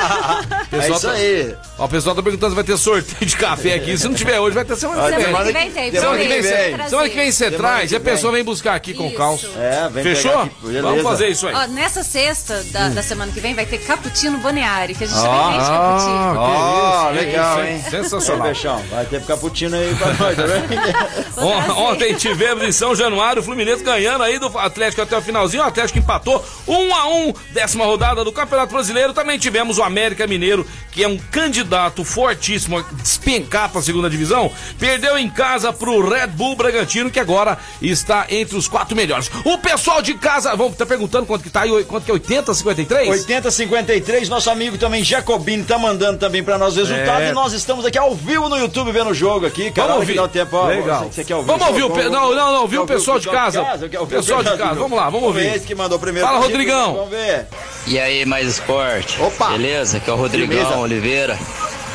[0.71, 1.53] É isso tá- aí.
[1.77, 3.97] Ó, o pessoal tá perguntando se vai ter sorteio de café aqui.
[3.97, 5.25] Se não tiver hoje, vai ter semana que vem.
[5.25, 6.43] Semana que vem tem, semana que vem.
[6.89, 9.47] Semana que vem você traz e a pessoa vem buscar aqui com calça.
[9.57, 10.31] É, vem Fechou?
[10.31, 10.55] pegar aqui.
[10.63, 10.81] Beleza.
[10.81, 11.53] Vamos fazer isso aí.
[11.55, 15.17] Ó, nessa sexta da, da semana que vem vai ter cappuccino balneário, que a gente
[15.19, 15.21] Ó.
[15.23, 16.41] também vende cappuccino.
[16.41, 17.83] Ah, legal, hein?
[17.89, 18.80] Sensacional.
[18.89, 20.71] Vai ter cappuccino aí pra nós, tá vendo?
[21.77, 25.63] Ontem tivemos em São Januário o Fluminense ganhando aí do Atlético até o finalzinho.
[25.63, 29.13] O Atlético empatou 1 a 1 décima rodada do Campeonato Brasileiro.
[29.13, 34.09] Também tivemos o América Mineiro, que é um candidato fortíssimo a despencar para a segunda
[34.09, 34.51] divisão.
[34.79, 39.29] Perdeu em casa pro Red Bull Bragantino, que agora está entre os quatro melhores.
[39.45, 42.53] O pessoal de casa, vamos tá perguntando quanto que tá aí, quanto que é 80
[42.53, 43.09] 53?
[43.09, 47.29] 8053, nosso amigo também Jacobini tá mandando também pra nós o resultado É.
[47.29, 49.89] e nós estamos aqui ao vivo no YouTube vendo o jogo aqui, cara.
[49.93, 50.15] Vamos que ouvir.
[50.15, 51.03] dá o tempo, ó, Legal.
[51.03, 53.29] Você, você quer ouvir Vamos ouvir o pe- não, não, não, ouvir o pessoal de
[53.29, 53.61] casa.
[53.99, 55.55] O Pessoal de casa, vamos lá, vamos ouvir.
[55.55, 56.27] Esse que mandou primeiro.
[56.27, 56.93] Fala, Rodrigão.
[56.95, 57.47] Vamos ver.
[57.87, 59.21] E aí, mais esporte?
[59.21, 59.49] Opa!
[59.49, 59.97] Beleza?
[59.97, 60.79] Aqui é o Rodrigão.
[60.81, 61.37] Oliveira.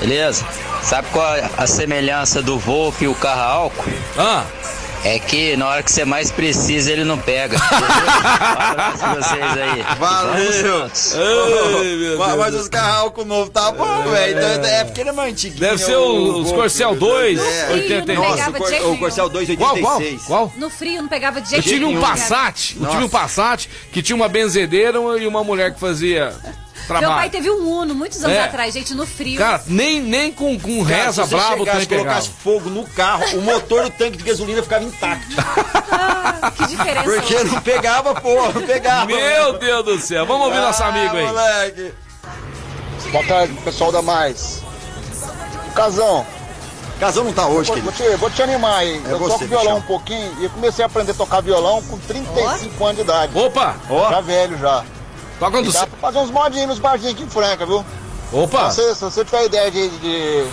[0.00, 0.44] Beleza?
[0.82, 3.84] Sabe qual é a semelhança do Volpe e o álcool?
[4.18, 4.44] Ah,
[5.04, 7.56] É que na hora que você mais precisa ele não pega.
[7.58, 8.96] Beleza?
[8.98, 9.82] Para vocês aí.
[9.98, 10.90] Valeu.
[11.98, 14.36] Meu Mas, mas os carros novos tá bom, velho.
[14.38, 15.60] Então, é porque ele é mais antiguinho.
[15.60, 17.68] Deve ser o- o- os Corcel 2, É.
[17.72, 18.98] 80 Não Nossa, pegava o, Cor-.
[18.98, 19.96] Corcel 2, Qual, qual?
[19.96, 20.22] 86.
[20.24, 20.52] Qual?
[20.56, 22.00] No frio não pegava de Eu jeito tive um nenhum.
[22.00, 26.34] Passat, eu tive um Passat que tinha uma benzedeira e uma mulher que fazia
[26.88, 27.30] Meu pai trabalho.
[27.30, 28.44] teve um Uno muitos anos É.
[28.44, 29.38] atrás, gente, no frio.
[29.38, 33.24] Cara, nem, nem com, com Cara, reza se brabo o tanque colocasse fogo no carro,
[33.38, 35.26] o motor do tanque de gasolina ficava intacto.
[35.98, 37.04] Ah, que diferença.
[37.08, 39.06] Porque não pegava, pô, não pegava.
[39.06, 41.24] Meu Deus do céu, vamos ouvir nosso Ah, amigo aí.
[41.26, 41.94] moleque.
[43.10, 44.62] Boa tarde, pessoal da Mais.
[45.74, 46.26] Casão,
[47.00, 47.92] Casão não tá hoje, vou, querido.
[47.92, 49.02] vou te, vou te animar aí.
[49.06, 51.82] É eu você, toco violão um pouquinho e eu comecei a aprender a tocar violão
[51.82, 53.38] com 35 anos de idade.
[53.38, 54.84] Opa, Ó, Já velho já.
[55.40, 57.84] Do E dá pra fazer uns modinhos nos barzinhos aqui em Franca, viu?
[58.32, 59.88] Opa, Se, você- se você tiver ideia de.
[59.88, 60.44] de,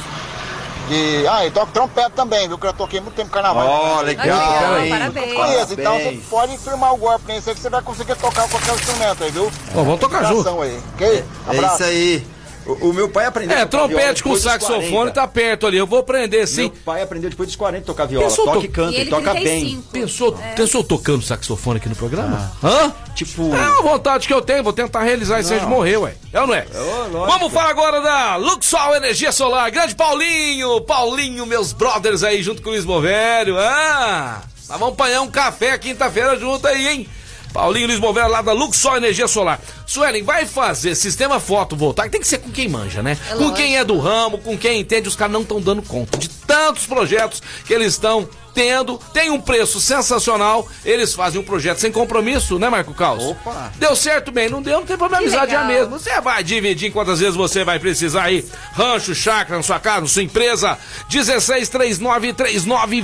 [0.90, 2.58] de- ah, e toco trompete também, viu?
[2.58, 3.66] Que eu já toquei muito tempo no carnaval.
[3.68, 4.90] ó, Olha, legal, hein?
[4.90, 5.34] parabéns.
[5.34, 6.26] Conheço, então você Parabéns.
[6.30, 9.52] pode firmar o golpe nesse aí que você vai conseguir tocar qualquer instrumento aí, viu?
[9.76, 10.62] Ó, vamos tocar junto.
[10.62, 11.08] Aí, ok?
[11.48, 11.76] É Abraço.
[11.76, 12.28] isso aí.
[12.66, 15.12] O, o meu pai aprendeu É, a tocar viola trompete com saxofone 40.
[15.14, 15.78] tá perto ali.
[15.78, 16.62] Eu vou aprender sim.
[16.62, 18.26] Meu pai aprendeu depois dos 40 a tocar viola.
[18.28, 19.84] Pensou Toca to- e canta, E ele toca 35.
[19.92, 22.52] Pensou, pensou tocando saxofone aqui no programa?
[22.64, 22.80] Hã?
[22.90, 22.94] bem.
[23.16, 26.16] Tipo, É uma vontade que eu tenho, vou tentar realizar isso antes de morrer, ué.
[26.32, 26.66] É ou não é?
[27.12, 27.26] lógico.
[27.28, 29.70] Vamos falar agora da Luxol Energia Solar.
[29.72, 33.56] Grande Paulinho, Paulinho, meus brothers aí junto com o Luiz Bovério.
[33.60, 37.08] Ah, nós vamos apanhar um café quinta-feira junto aí, hein?
[37.54, 39.62] Paulinho Luiz Bovério lá da Luxol Energia Solar.
[39.86, 43.18] Suelen, vai fazer sistema fotovoltaico, tem que ser com quem manja, né?
[43.30, 43.58] É com lógico.
[43.58, 46.86] quem é do ramo, com quem entende, os caras não estão dando conta de tantos
[46.88, 48.98] projetos que eles estão tendo.
[49.14, 53.24] Tem um preço sensacional, eles fazem um projeto sem compromisso, né, Marco Caos?
[53.24, 53.72] Opa.
[53.78, 55.82] Deu certo bem, não deu, não tem problema, Que amizade é a legal.
[55.90, 56.00] mesma.
[56.00, 58.46] Você vai dividir quantas vezes você vai precisar aí.
[58.74, 60.78] Rancho, chácara, na sua casa, na sua empresa.
[61.10, 63.02] 16 39 39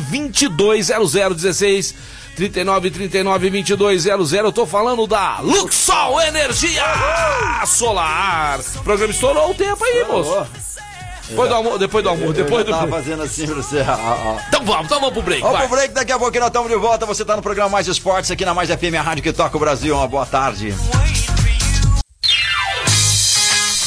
[0.49, 1.95] 2200 16
[2.35, 4.33] 39 39 2200.
[4.33, 6.83] Eu tô falando da Luxol Energia
[7.65, 8.59] Solar.
[8.75, 10.47] O programa estourou o tempo aí, moço.
[11.29, 12.89] Depois do almoço, depois do almoço, depois do break.
[12.89, 13.81] fazendo assim pra você.
[14.47, 15.41] Então vamos, então vamos pro break.
[15.41, 17.05] Vamos pro break, daqui a pouco nós estamos de volta.
[17.05, 19.59] Você tá no programa Mais Esportes aqui na Mais FM, a rádio que toca o
[19.59, 19.95] Brasil.
[19.95, 20.73] Uma boa tarde.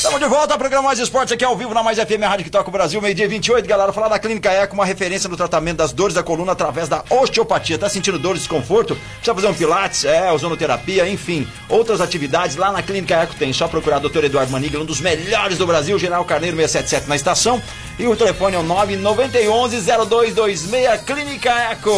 [0.02, 2.50] Estamos de volta ao programa Mais Esportes aqui ao vivo na Mais FM, rádio que
[2.50, 3.92] toca o Brasil, meio-dia 28, galera.
[3.92, 7.78] Falar da Clínica Eco, uma referência no tratamento das dores da coluna através da osteopatia.
[7.78, 8.96] Tá sentindo dor, desconforto?
[8.96, 13.52] Precisa fazer um pilates, é, ozonoterapia, enfim, outras atividades lá na Clínica Eco tem.
[13.52, 14.24] Só procurar o Dr.
[14.24, 17.62] Eduardo Manigla, um dos melhores do Brasil, General Carneiro 677 na estação.
[17.96, 21.94] E o telefone é o 991-0226, Clínica Eco.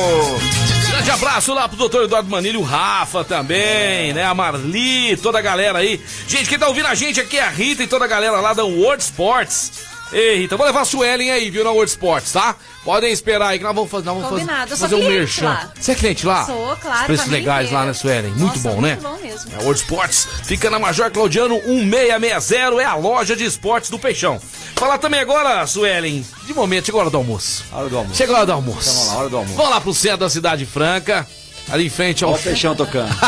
[0.94, 4.24] Grande abraço lá pro doutor Eduardo Manilho, o Rafa também, né?
[4.24, 6.00] A Marli, toda a galera aí.
[6.28, 8.54] Gente, quem tá ouvindo a gente aqui é a Rita e toda a galera lá
[8.54, 9.72] da World Sports.
[10.12, 12.54] Ei, Rita, vou levar a Suelen aí, viu, na World Sports, tá?
[12.84, 15.44] Podem esperar aí que nós vamos fazer, nós vamos fazer, Combinado, fazer um merchan.
[15.46, 15.72] lá.
[15.74, 16.46] Você é cliente lá?
[16.46, 17.86] Sou, claro, Os preços legais lá, inteira.
[17.86, 18.30] né, Suelen?
[18.32, 18.90] Muito Nossa, bom, né?
[18.90, 19.50] muito bom mesmo.
[19.58, 24.40] A World Sports fica na Major Claudiano 1660, é a loja de esportes do Peixão.
[24.76, 27.64] Falar também agora, Suelen, de momento, chegou a hora do almoço.
[27.72, 28.16] Hora do almoço.
[28.16, 28.90] Chegou a hora do almoço.
[28.94, 29.56] Vamos lá, hora do almoço.
[29.56, 31.26] Vamos lá pro centro da cidade franca,
[31.68, 33.10] ali em frente ao Olha o peixão tocando.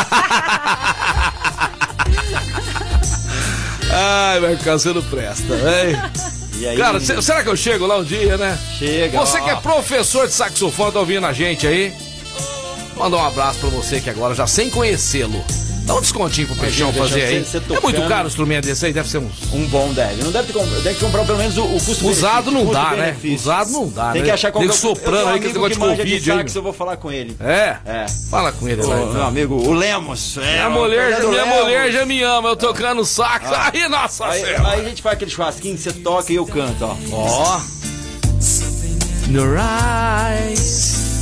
[3.90, 5.96] Ai, vai ficar você não presta, hein?
[6.64, 6.76] Aí?
[6.78, 8.56] Cara, se- será que eu chego lá um dia, né?
[8.78, 9.18] Chega.
[9.18, 9.44] Você ó.
[9.44, 11.92] que é professor de saxofone, tá ouvindo a gente aí?
[12.96, 15.44] Mandar um abraço pra você que agora, já sem conhecê-lo,
[15.86, 17.44] Dá um descontinho pro Peixão fazer aí.
[17.44, 19.52] você- você é muito caro o instrumento desse aí, deve ser uns.
[19.52, 20.20] Um bom deve.
[20.24, 20.52] Não deve.
[20.82, 23.16] Deve comprar pelo menos o, o custo Usado não dá, né?
[23.34, 24.26] Usado não dá, Tem né?
[24.26, 26.12] que achar qual Nego que é o- soprando eu aí, que esse negócio de Covid
[26.32, 26.58] aí, sax, meu.
[26.60, 27.36] eu vou falar com ele.
[27.40, 27.76] É?
[27.86, 28.06] É.
[28.28, 30.36] Fala com ele Ô, lá, meu amigo, o Lemos.
[30.38, 31.56] É, Minha o mulher, minha Lemos.
[31.62, 33.46] mulher já me ama, eu tocando sax.
[33.52, 34.68] Aí, nossa Aí, senhora.
[34.70, 36.96] aí a gente faz aquele churrasquinho, você toca e eu canto, ó.
[37.12, 37.60] Ó.
[39.30, 41.15] Your eyes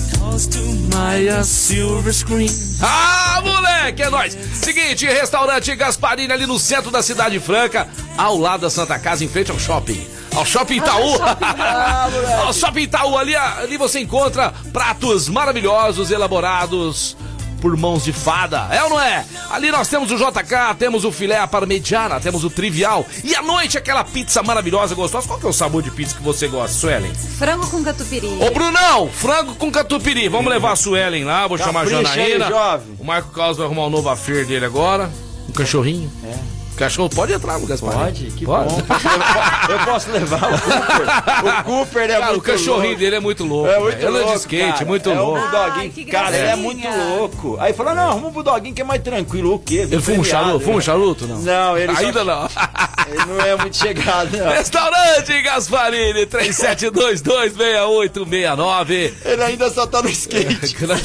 [0.92, 2.48] my a silver screen.
[2.82, 4.36] Ah, moleque, é nóis.
[4.54, 9.28] Seguinte, restaurante Gasparini ali no centro da cidade franca, ao lado da Santa Casa, em
[9.28, 10.06] frente ao shopping.
[10.34, 11.14] Ao Shopping Itaú.
[12.44, 17.16] ao Shopping Itaú, ali, ali você encontra pratos maravilhosos, elaborados
[17.64, 18.68] por mãos de fada.
[18.70, 19.24] É ou não é?
[19.50, 23.06] Ali nós temos o JK, temos o filé à parmegiana, temos o trivial.
[23.24, 25.26] E à noite aquela pizza maravilhosa, gostosa.
[25.26, 27.14] Qual que é o sabor de pizza que você gosta, Suelen?
[27.14, 28.36] Frango com catupiry.
[28.38, 30.28] Ô Brunão, frango com catupiry.
[30.28, 32.48] Vamos levar a Suelen lá, vou chamar a Capricha aí, Janaína.
[32.48, 32.96] jovem.
[33.00, 35.10] O Marco Carlos vai arrumar um novo affair dele agora.
[35.48, 36.12] Um cachorrinho.
[36.22, 36.53] É.
[36.76, 37.92] Cachorro pode entrar no Gaspar.
[37.94, 38.26] Pode?
[38.32, 38.66] Que bom.
[39.70, 41.06] Eu posso levar o Cooper.
[41.44, 42.98] O Cooper é Cara, o muito cachorrinho louco.
[42.98, 43.70] dele é muito louco.
[43.70, 44.06] É muito velho.
[44.06, 44.84] Ele é louco, de skate, cara.
[44.84, 45.38] muito é louco.
[45.38, 46.06] Um bulldoguinho.
[46.08, 47.56] Cara, ele é muito louco.
[47.60, 49.54] Aí falou, não, arruma um bulldoguinho que é mais tranquilo.
[49.54, 49.86] O quê?
[49.90, 50.60] Ele fuma um charuto?
[50.60, 51.26] Fuma um charuto?
[51.26, 51.38] Não.
[51.38, 52.48] Não, ele só- Ainda não.
[53.06, 54.48] Ele não é muito chegado, não.
[54.48, 59.12] Restaurante Gasparini, 37226869.
[59.24, 60.72] Ele ainda só tá no skate.
[60.74, 61.02] Grande.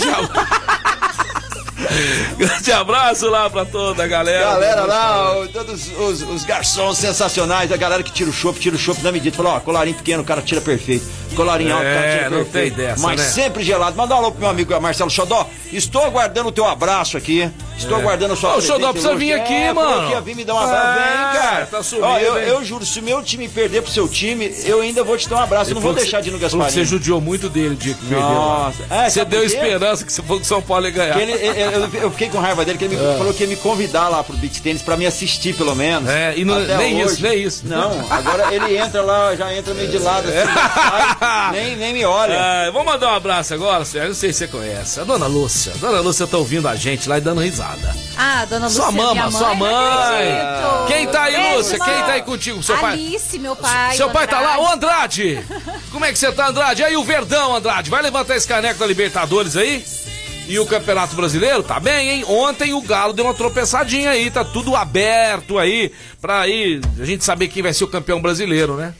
[2.37, 4.39] Grande abraço lá pra toda a galera.
[4.45, 8.79] Galera lá, todos os, os garçons sensacionais, a galera que tira o chopp, tira o
[8.79, 9.35] chopp na medida.
[9.35, 11.05] Falou, ó, colarinho pequeno, o cara tira perfeito.
[11.35, 12.75] Colarinho alto, o cara É, tira não perfeito.
[12.75, 13.27] tem dessa, Mas né?
[13.27, 13.95] sempre gelado.
[13.95, 15.47] Manda um alô pro meu amigo Marcelo Xodó.
[15.71, 17.49] Estou aguardando o teu abraço aqui.
[17.77, 20.09] Estou aguardando a sua o Xodó precisa vir aqui, é, mano.
[20.11, 20.99] ia vir me dar um abraço.
[20.99, 21.65] É, Vem, cara.
[21.67, 24.81] tá sumido, Ó, eu, eu juro, se o meu time perder pro seu time, eu
[24.81, 25.71] ainda vou te dar um abraço.
[25.71, 26.85] Eu não vou deixar de ir no que Você Gasparinho.
[26.85, 28.19] judiou muito dele o dia que perdeu.
[28.27, 28.83] Nossa.
[28.89, 31.19] É, você deu esperança que você falou que o São Paulo ia ganhar.
[31.21, 33.55] Ele- ele- eu, eu fiquei com raiva dele, que ele me falou que ia me
[33.55, 36.09] convidar lá pro beat tênis pra me assistir, pelo menos.
[36.09, 37.13] É, e não- nem hoje.
[37.13, 37.61] isso, nem isso.
[37.65, 40.45] Não, agora ele entra lá, já entra meio de lado, assim, É.
[40.45, 42.35] sai, nem, nem me olha.
[42.39, 44.07] Ah, vou mandar um abraço agora, senhor.
[44.07, 44.99] Não sei se você conhece.
[44.99, 45.73] A dona Lúcia.
[45.75, 47.95] A dona Lúcia tá ouvindo a gente lá e dando risada.
[48.17, 50.27] Ah, dona Lúcia, Sua mama, sua mãe.
[50.87, 51.79] Quem tá aí, Beijo, Lúcia?
[51.79, 52.61] Quem tá aí contigo?
[52.63, 52.93] Seu pai?
[52.93, 53.95] Alice, meu pai.
[53.95, 54.59] Seu pai tá lá?
[54.59, 54.89] Ô, Andrade.
[54.89, 55.45] Andrade!
[55.91, 56.81] Como é que você tá, Andrade?
[56.81, 57.89] E aí, o Verdão, Andrade?
[57.89, 59.83] Vai levantar esse caneco da Libertadores aí?
[60.49, 61.61] E o Campeonato Brasileiro?
[61.61, 62.25] Tá bem, hein?
[62.27, 67.23] Ontem o Galo deu uma tropeçadinha aí, tá tudo aberto aí, pra aí a gente
[67.23, 68.95] saber quem vai ser o campeão brasileiro, né?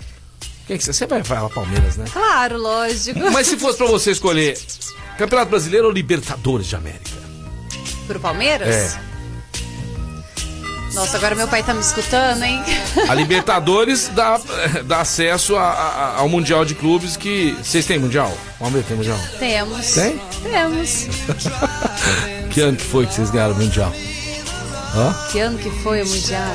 [0.68, 2.06] Quem que você, você vai falar Palmeiras, né?
[2.14, 3.20] Claro, lógico.
[3.32, 4.56] Mas se fosse pra você escolher
[5.18, 7.10] Campeonato Brasileiro ou Libertadores de América?
[8.06, 8.68] Pro Palmeiras?
[8.96, 9.09] É.
[10.94, 12.62] Nossa, agora meu pai tá me escutando, hein?
[13.08, 14.40] A Libertadores dá,
[14.86, 17.52] dá acesso a- a- ao Mundial de Clubes que.
[17.64, 18.36] Vocês têm Mundial?
[18.60, 19.18] Vamos ver, tem Mundial.
[19.38, 19.92] Temos.
[19.94, 20.20] Tem?
[20.44, 21.08] Temos.
[22.50, 23.94] Que ano que foi que vocês ganharam o Mundial?
[24.96, 25.16] Hã?
[25.32, 26.52] Que ano que foi o Mundial?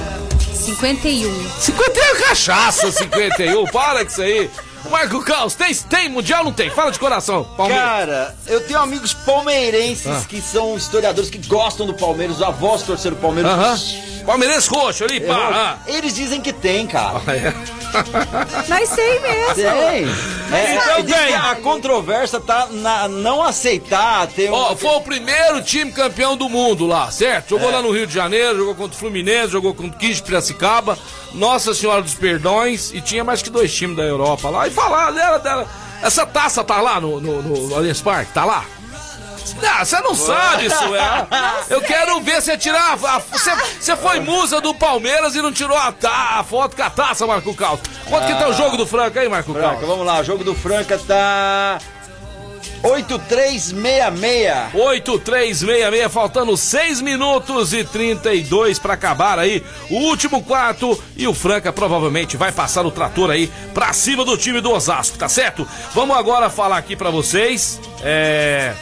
[0.52, 1.50] 51.
[1.60, 3.64] 51 é cachaça, 51.
[3.68, 4.50] Para com isso aí.
[4.90, 6.68] Marco Caos, tem, tem Mundial ou não tem?
[6.68, 7.44] Fala de coração.
[7.56, 7.84] Palmeiras.
[7.84, 10.22] Cara, eu tenho amigos palmeirenses Ah.
[10.28, 13.52] que são historiadores que gostam do Palmeiras, os avós torceram o Palmeiras.
[13.52, 13.78] Aham.
[14.24, 15.34] Palmeirense roxo ali, pá.
[15.34, 15.78] ah.
[15.86, 17.20] Eles dizem que tem, cara.
[17.28, 17.52] É.
[18.68, 19.54] Nós tem mesmo.
[19.54, 20.04] Tem.
[20.52, 21.34] É, então tem.
[21.34, 24.54] a controvérsia tá na não aceitar ter um.
[24.54, 27.50] Ó, foi o primeiro time campeão do mundo lá, certo?
[27.50, 30.22] Jogou lá no Rio de Janeiro, jogou contra o Fluminense, jogou contra o 15 de
[30.22, 30.98] Piracicaba,
[31.32, 34.66] Nossa Senhora dos Perdões, e tinha mais que dois times da Europa lá.
[34.66, 35.66] E falar dela, dela.
[36.02, 38.32] Essa taça tá lá no, no, no Allianz Parque?
[38.32, 38.64] Tá lá?
[39.66, 41.26] Ah, você não sabe isso, é.
[41.70, 42.92] Eu quero ver você tirar.
[42.94, 43.18] a-
[43.78, 47.26] Você, foi musa do Palmeiras e não tirou a, ta- a foto com a taça,
[47.26, 47.80] Marco Caos.
[48.08, 49.86] Quanto que tá o jogo do Franca aí, Marco Franca, Caos?
[49.86, 51.78] vamos lá, o jogo do Franca tá
[52.82, 54.74] 8366.
[54.74, 61.72] 8366, faltando 6 minutos e 32 pra acabar aí o último quarto e o Franca
[61.72, 65.66] provavelmente vai passar o trator aí pra cima do time do Osasco, tá certo?
[65.94, 68.72] Vamos agora falar aqui pra vocês, é...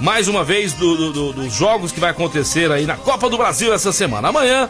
[0.00, 3.36] mais uma vez do- do- do- dos jogos que vai acontecer aí na Copa do
[3.36, 4.28] Brasil essa semana.
[4.28, 4.68] Amanhã,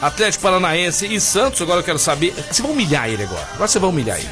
[0.00, 3.78] Atlético Paranaense e Santos, agora eu quero saber, você vai humilhar ele agora, agora você
[3.78, 4.28] vai humilhar ele.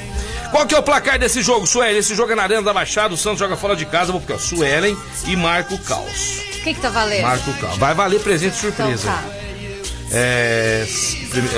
[0.51, 1.99] Qual que é o placar desse jogo, Suelen?
[1.99, 4.35] Esse jogo é na Arena da Baixada, o Santos joga fora de casa, vou porque
[4.35, 6.39] ó, Suelen e Marco Caos.
[6.59, 7.23] O que que tá valendo?
[7.23, 7.77] Marco Caos.
[7.79, 9.09] Vai valer presente Então surpresa.
[9.09, 9.23] tá.
[10.13, 10.87] É...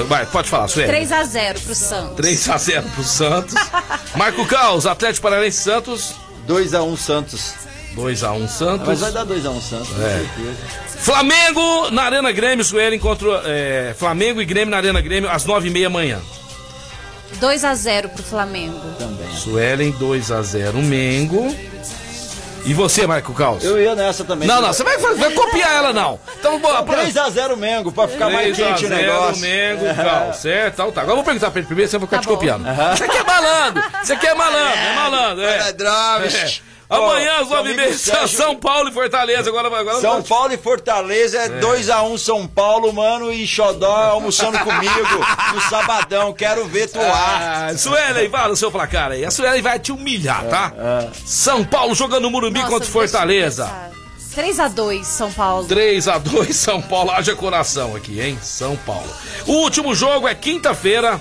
[0.08, 0.90] Vai, pode falar, Suelen.
[1.06, 2.16] 3x0 pro Santos.
[2.16, 3.54] 3 a 0 pro Santos.
[4.16, 6.14] Marco Caos, Atlético Paranaense e Santos.
[6.48, 7.52] 2x1 Santos.
[7.96, 8.86] 2 a 1 Santos.
[8.86, 10.18] Mas vai dar 2x1 Santos, com É.
[10.18, 10.56] certeza.
[10.98, 15.86] Flamengo na Arena Grêmio, Suelen contra é, Flamengo e Grêmio na Arena Grêmio às 9h30
[15.86, 16.20] amanhã.
[17.40, 18.78] 2x0 pro Flamengo.
[18.98, 19.28] Também.
[19.34, 21.54] Suelen 2 a 0 Mengo.
[22.64, 23.62] E você, Marco Caos?
[23.62, 24.48] Eu ia nessa também.
[24.48, 26.18] Não, não, você vai, vai copiar ela não.
[26.38, 26.82] Então, bora.
[26.82, 29.40] 3x0 Mengo, pra ficar mais 3 a quente o 0 negócio.
[29.42, 30.74] Mengo, Cal, certo?
[30.74, 31.00] Então tá.
[31.02, 32.34] Agora eu vou perguntar pra ele primeiro, você vai ficar Tá te bom.
[32.34, 32.64] copiando.
[32.96, 35.72] Você aqui é malandro, você aqui é malandro, é malandro, é.
[35.72, 36.34] Drogas.
[36.34, 36.75] É.
[36.88, 39.48] Amanhã às Ó, 9 seu h amigo Sérgio- São Paulo e Fortaleza.
[39.50, 39.80] Agora vai.
[39.80, 40.22] Agora São.
[40.22, 44.94] Paulo e Fortaleza é 2x1 São Paulo, mano, e Xodó almoçando comigo
[45.54, 46.32] no sabadão.
[46.32, 47.70] Quero ver tu ar.
[47.72, 49.24] Ah, Suelen, fala o seu placar aí.
[49.24, 50.72] A Suelen vai te humilhar, tá?
[51.24, 53.64] São Paulo jogando no Morumbi Nossa, contra Fortaleza.
[53.64, 53.90] pensar.
[54.36, 55.66] 3x2 São Paulo.
[55.66, 57.10] 3 a 2 São Paulo.
[57.10, 58.38] Haja coração aqui, hein?
[58.42, 59.08] São Paulo.
[59.46, 61.18] O último jogo é quinta-feira.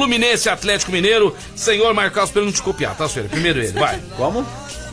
[0.00, 1.34] Fluminense e Atlético Mineiro.
[1.54, 3.30] Senhor Marcos, pra ele não te copiar, tá, Suelen?
[3.30, 3.98] Primeiro ele, vai.
[4.14, 4.46] Como?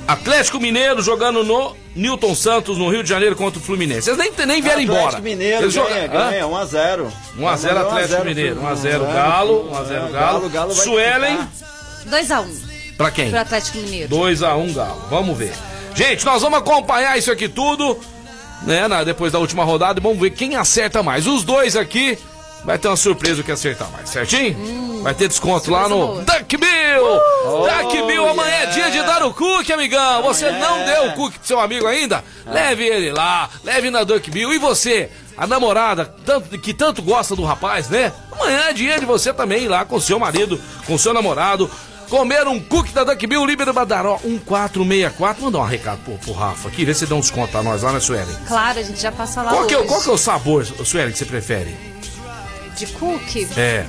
[0.08, 4.10] Atlético Mineiro jogando no Newton Santos, no Rio de Janeiro, contra o Fluminense.
[4.10, 5.00] Eles nem, nem vieram embora.
[5.02, 6.08] Atlético Mineiro Eles ganha, Hã?
[6.08, 7.08] ganha, 1x0.
[7.38, 10.50] 1x0 Atlético Mineiro, 1x0 Galo, 1x0 Galo.
[10.50, 12.18] Galo vai Suelen, ficar.
[12.22, 12.46] 2x1
[12.98, 13.30] pra quem?
[13.30, 14.10] pro Atlético Mineiro.
[14.16, 15.06] 2x1 Galo.
[15.10, 15.54] Vamos ver.
[15.96, 18.00] Gente, nós vamos acompanhar isso aqui tudo,
[18.63, 18.88] né?
[18.88, 20.00] na- depois da última rodada.
[20.00, 21.28] e Vamos ver quem acerta mais.
[21.28, 22.18] Os dois aqui
[22.65, 25.02] vai ter uma surpresa que acertar mais, certinho?
[25.04, 27.19] vai ter desconto lá no Hum, Duck Bill!
[27.43, 30.21] Duck Bill, amanhã é dia de dar o cookie, amigão.
[30.23, 32.23] Você não deu o cookie pro seu amigo ainda?
[32.45, 34.54] Leve ele lá, leve na Duck Bill.
[34.54, 35.10] E você?
[35.36, 38.13] A namorada tanto- que tanto gosta do rapaz, né?
[38.32, 41.69] Amanhã é dia de você também ir lá com seu marido, com seu namorado,
[42.10, 45.43] comer um cookie da Duck Bill, Líbero Badaró 1464.
[45.43, 47.91] Mandar um recado pro, pro Rafa aqui, vê se dá um desconto pra nós lá,
[47.91, 48.36] né, Suelen?
[48.47, 49.89] Claro, a gente já passa lá Qual que, é, o- hoje.
[49.89, 51.76] qual que é o sabor, Suelen, que você prefere?
[52.78, 53.48] De cookie?
[53.58, 53.86] É.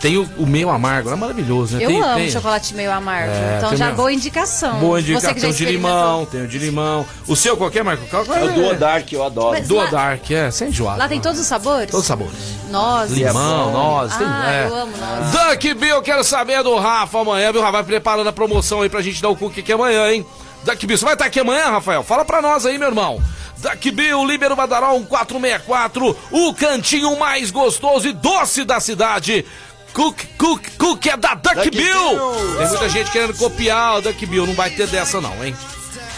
[0.00, 1.84] Tem o, o meio amargo, é maravilhoso, né?
[1.84, 3.32] Eu tem, amo tem- chocolate meio amargo.
[3.32, 3.96] É, então tem já mesmo.
[3.96, 4.78] boa indicação.
[4.78, 5.34] Boa Você indicação.
[5.34, 7.06] Tem o de limão, tem o de limão.
[7.26, 8.04] O seu qualquer, Marco?
[8.08, 9.52] Qual, qual É o Duo Dark, eu adoro.
[9.52, 10.98] Mas Duo lá- Dark, é, sem enjoado.
[10.98, 11.86] Lá tem todos os sabores?
[11.90, 12.34] Todos os sabores.
[12.70, 13.16] Nozes.
[13.16, 14.26] Limão, nozes, tem.
[14.28, 14.66] Ah, é.
[14.68, 15.32] eu amo nozes.
[15.32, 17.62] Duck Bill, quero saber do Rafa amanhã, viu?
[17.62, 20.26] Rafa vai preparando a promoção aí pra gente dar o cookie aqui amanhã, hein?
[20.64, 22.02] Duck Bill, você vai estar aqui amanhã, Rafael?
[22.02, 23.22] Fala pra nós aí, meu irmão.
[23.58, 29.44] Duck Bill, Líbero Badaró 1464, o cantinho mais gostoso e doce da cidade.
[29.92, 31.82] Cook, cook, cook é da Duck, Duck Bill.
[32.10, 32.56] Bill.
[32.58, 35.54] Tem muita gente querendo copiar o Duck Bill, não vai ter dessa não, hein?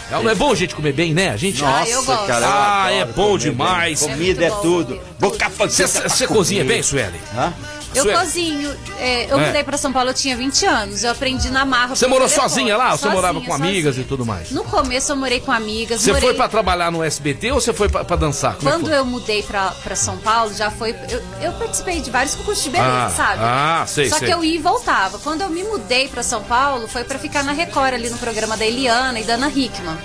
[0.09, 1.29] É, não é bom a gente comer bem, né?
[1.29, 1.63] A gente...
[1.63, 2.25] Ah, eu gosto.
[2.27, 2.45] cara,
[2.85, 3.99] Ah, é bom demais.
[4.01, 4.09] bem.
[4.09, 4.61] Comida é bom.
[4.61, 5.01] tudo.
[5.19, 7.19] Boca você cozinha bem, Sueli?
[7.35, 7.53] Hã?
[7.95, 8.17] Eu Sueli?
[8.19, 8.77] cozinho.
[8.99, 9.45] é, eu É.
[9.47, 11.03] mudei pra São Paulo, eu tinha 20 anos.
[11.03, 11.95] Eu aprendi na marra.
[11.95, 12.49] Você morou telefone.
[12.49, 12.91] sozinha lá?
[12.91, 14.05] Ou você morava com amigas sozinha.
[14.05, 14.51] e tudo mais?
[14.51, 16.01] No começo eu morei com amigas.
[16.01, 16.29] Você morei...
[16.29, 18.55] foi pra trabalhar no SBT ou você foi pra, pra dançar?
[18.55, 20.95] Como é Quando eu mudei pra, pra São Paulo, já foi.
[21.09, 23.39] Eu, eu participei de vários concursos de beleza, Ah, sabe?
[23.43, 24.27] ah, sei, Só sei.
[24.27, 25.17] que eu ia e voltava.
[25.19, 28.55] Quando eu me mudei pra São Paulo, foi pra ficar na Record ali no programa
[28.57, 29.97] da Eliana e da Ana Hickman.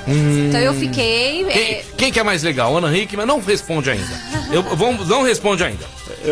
[0.48, 1.44] Então eu fiquei.
[1.44, 1.48] Hum.
[1.48, 2.76] Quem, é, quem que é mais legal?
[2.76, 4.22] Ana Hickman não responde ainda.
[4.50, 5.84] Eu, vamos, não responde ainda.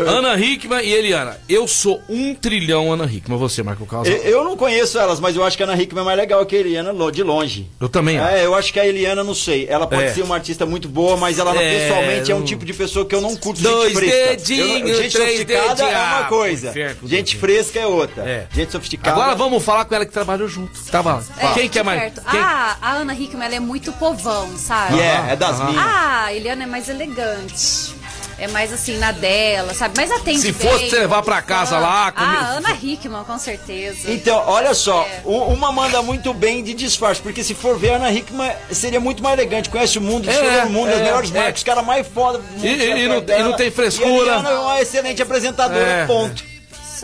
[0.06, 1.38] Ana Hickman e Eliana.
[1.48, 3.38] Eu sou um trilhão Ana Hickman.
[3.38, 4.08] Você, Marco Carlos?
[4.08, 6.44] Eu, eu não conheço elas, mas eu acho que a Ana Hickman é mais legal
[6.46, 7.68] que a Eliana de longe.
[7.80, 8.34] Eu também acho.
[8.34, 9.66] É, eu acho que a Eliana, não sei.
[9.68, 10.12] Ela pode É.
[10.14, 13.04] ser uma artista muito boa, mas ela É, pessoalmente é um não- tipo de pessoa
[13.06, 14.36] que eu não curto Dois gente fresca.
[14.36, 15.92] dedinhos, Eu não- gente três sofisticada dedinhos.
[15.92, 16.74] é uma Ah, coisa.
[17.04, 18.22] gente fresca é outra.
[18.22, 18.46] É.
[18.54, 19.16] Gente sofisticada.
[19.16, 20.78] Agora vamos falar com ela que trabalhou junto.
[20.90, 21.22] Tava lá.
[21.38, 22.12] é, quem que é mais.
[22.30, 22.40] Quem?
[22.40, 24.96] Ah, a Ana Hickman ela é muito povão, sabe?
[24.96, 25.76] E é, é das minhas.
[25.78, 27.94] Ah, a Eliana é mais elegante.
[28.40, 29.92] É mais assim, na dela, sabe?
[29.98, 30.70] Mas atende Se bem.
[30.70, 34.10] fosse você levar pra casa lá, Ah, Ana Hickman, com certeza.
[34.10, 35.20] Então, olha só, É.
[35.26, 39.22] uma manda muito bem de disfarce, porque se for ver a Ana Hickman seria muito
[39.22, 41.38] mais elegante, conhece o mundo, É, no mundo, é, as melhores é.
[41.38, 42.64] marcas, os caras mais foda do mundo.
[42.64, 44.08] E- e- e não- e não tem frescura.
[44.08, 46.06] E a Eliana é uma excelente apresentadora, É.
[46.06, 46.42] ponto.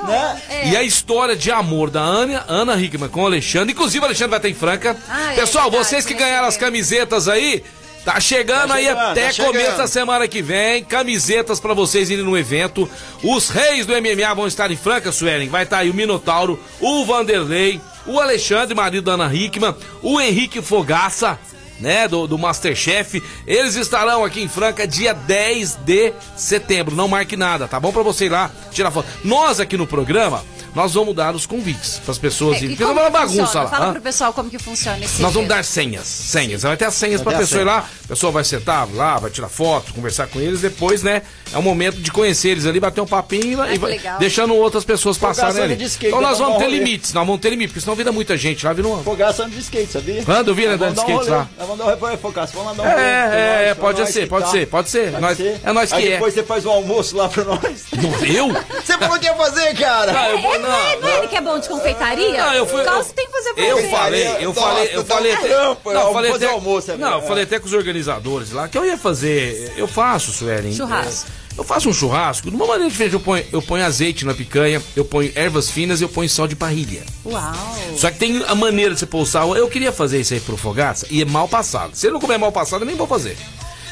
[0.05, 0.43] Né?
[0.51, 0.69] é.
[0.69, 3.73] E a história de amor da Ana, Ana Hickman com o Alexandre.
[3.73, 4.95] Inclusive, o Alexandre vai estar em Franca.
[5.09, 6.67] Ah, é Pessoal, verdade, vocês que né, ganharam as Silvia?
[6.69, 7.65] camisetas aí,
[8.07, 9.53] tá chegando Tá aí chegando, até tá chegando.
[9.53, 10.85] começo da semana que vem.
[10.85, 12.89] Camisetas pra vocês irem no evento.
[13.23, 15.49] Os reis do MMA vão estar em Franca, Suelen.
[15.49, 20.63] Vai estar aí o Minotauro, o Vanderlei, o Alexandre, marido da Ana Hickman, o Henrique
[20.63, 21.39] Fogaça.
[21.79, 26.97] Né, do, do Masterchef, eles estarão aqui em Franca dia 10 de setembro.
[26.97, 27.93] Não marque nada, tá bom?
[27.93, 29.07] Pra você ir lá tirar foto.
[29.23, 30.43] Nós aqui no programa,
[30.77, 32.69] nós vamos dar os convites pras pessoas É, irem.
[32.69, 33.65] e Porque como não é uma bagunça funciona?
[33.65, 33.71] lá.
[33.71, 33.93] Fala hã?
[33.95, 36.63] pro pessoal como que funciona esse Nós vamos dar senhas, senhas.
[36.63, 39.31] Vai ter as senhas ter a pessoa ir lá, a pessoa vai sentar lá, vai
[39.31, 43.01] tirar foto, conversar com eles, depois, né, é o momento de conhecer eles ali, bater
[43.01, 44.19] um papinho Ai, e vai, que legal.
[44.19, 45.79] deixando outras pessoas passarem ali.
[46.03, 48.73] Então nós vamos ter limites, nós vamos ter limite, porque senão vira muita gente lá,
[48.75, 49.03] vira um...
[49.03, 50.23] Fogaça anda de skate, sabia?
[50.25, 51.49] Quando eu vi ele Nós andando de vamos dar skate lá.
[51.59, 53.03] Nós vamos dar um rolê, Fogaça, vamos lá dar um rolê.
[53.07, 54.13] É, é, pra pode ser, tá.
[54.13, 54.27] ser,
[54.69, 55.11] pode ser.
[55.11, 55.61] Pode Nós- ser.
[55.65, 56.11] é nós que é.
[56.11, 57.85] depois você faz o almoço lá pra nós.
[57.97, 58.49] Não, eu?
[58.87, 60.13] Você falou que ia fazer, cara.
[60.21, 62.45] Ah, eu vou, É, não, é, não é ele que é bom de confeitaria?
[62.45, 62.81] Não, eu fui.
[62.81, 65.33] Eu- tem que fazer pra Eu falei, eu Nossa, falei, eu falei.
[65.33, 68.69] até- não, vamos falei até, almoço, é não, eu falei até com os organizadores lá
[68.69, 69.73] que eu ia fazer.
[69.77, 70.73] Eu faço, Suelen.
[70.75, 71.31] Churrasco.
[71.43, 72.51] é, Eu faço um churrasco.
[72.51, 76.01] De uma maneira diferente, eu ponho, eu ponho azeite na picanha, eu ponho ervas finas
[76.01, 77.03] e eu ponho sal de parrilha.
[77.25, 77.53] Uau.
[77.97, 79.57] Só que tem a maneira de você pôr o sal.
[79.57, 81.95] Eu queria fazer isso aí pro Fogaça e é mal passado.
[81.97, 83.39] Se ele não comer mal passado, eu nem vou fazer.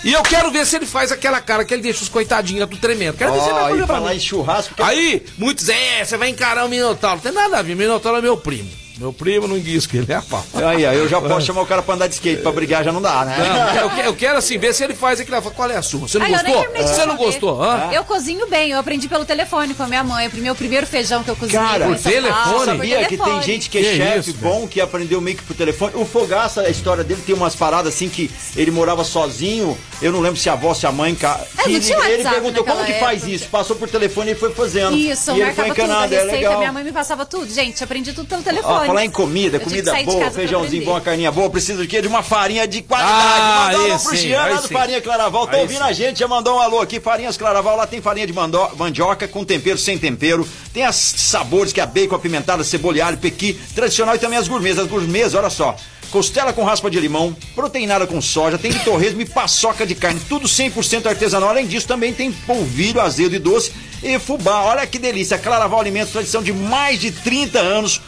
[0.04, 2.76] E eu quero ver se ele faz aquela cara que ele deixa os coitadinhos do
[2.76, 3.16] tremendo.
[3.16, 4.16] Quero ver se ele vai fazer pra falar mim.
[4.16, 4.74] em churrasco.
[4.74, 7.16] que- Aí, muitos, é, você vai encarar o Minotauro.
[7.16, 8.70] Não tem nada a ver, Minotauro é meu primo.
[8.96, 10.46] Meu primo não enguisca, ele é a pau.
[10.54, 12.92] Aí, aí, eu já posso chamar o cara pra andar de skate, pra brigar já
[12.92, 13.36] não dá, né?
[13.74, 15.34] Não, eu, que- eu quero assim, ver se ele faz aquilo.
[15.36, 15.42] lá.
[15.42, 16.06] Qual é a sua?
[16.06, 16.66] Você não gostou?
[16.76, 17.60] Você não gostou?
[17.60, 17.90] Hã?
[17.92, 20.28] Eu cozinho bem, eu aprendi pelo telefone com a minha mãe.
[20.28, 21.60] O meu primeiro feijão que eu cozinhei.
[21.60, 22.64] Cara, por telefone?
[22.66, 25.56] Sabia que tem gente que é Que chefe isso, bom, que aprendeu meio que por
[25.56, 25.90] telefone.
[25.96, 29.76] O Fogaça, a história dele tem umas paradas assim que ele morava sozinho.
[30.02, 31.14] Eu não lembro se a avó, se a mãe.
[31.14, 33.30] ca- É, ele, perguntou como que faz época.
[33.36, 33.48] isso.
[33.48, 34.96] Passou por telefone e foi fazendo.
[34.96, 36.58] Isso, e ele foi marcava tudo, a encanado, é receita, legal.
[36.58, 37.52] minha mãe me passava tudo.
[37.52, 38.86] Gente, aprendi tudo pelo Ó, telefone.
[38.86, 42.02] falar em comida, Eu comida boa, feijãozinho bom, carninha boa, precisa de quê?
[42.02, 43.14] De uma farinha de qualidade.
[43.14, 44.68] Ah, Manda um alô pro do.
[44.74, 45.46] Farinha Claraval.
[45.46, 45.84] Tá ouvindo sim.
[45.88, 46.18] a gente?
[46.18, 47.00] Já mandou um alô aqui.
[47.00, 50.46] Farinhas Claraval, lá tem farinha de mandó- mandioca com tempero, sem tempero.
[50.72, 54.48] Tem as sabores que é a bacon, apimentada, cebola, alho, pequi, tradicional e também as
[54.48, 54.78] gourmets.
[54.78, 55.76] As gourmets, olha só.
[56.14, 60.20] Costela com raspa de limão, proteinada com soja, tem de torresmo e paçoca de carne,
[60.28, 61.48] tudo 100% artesanal.
[61.48, 64.62] Além disso, também tem polvilho azedo e doce e fubá.
[64.62, 65.36] Olha que delícia.
[65.36, 68.00] Claraval Alimentos, tradição de mais de 30 anos.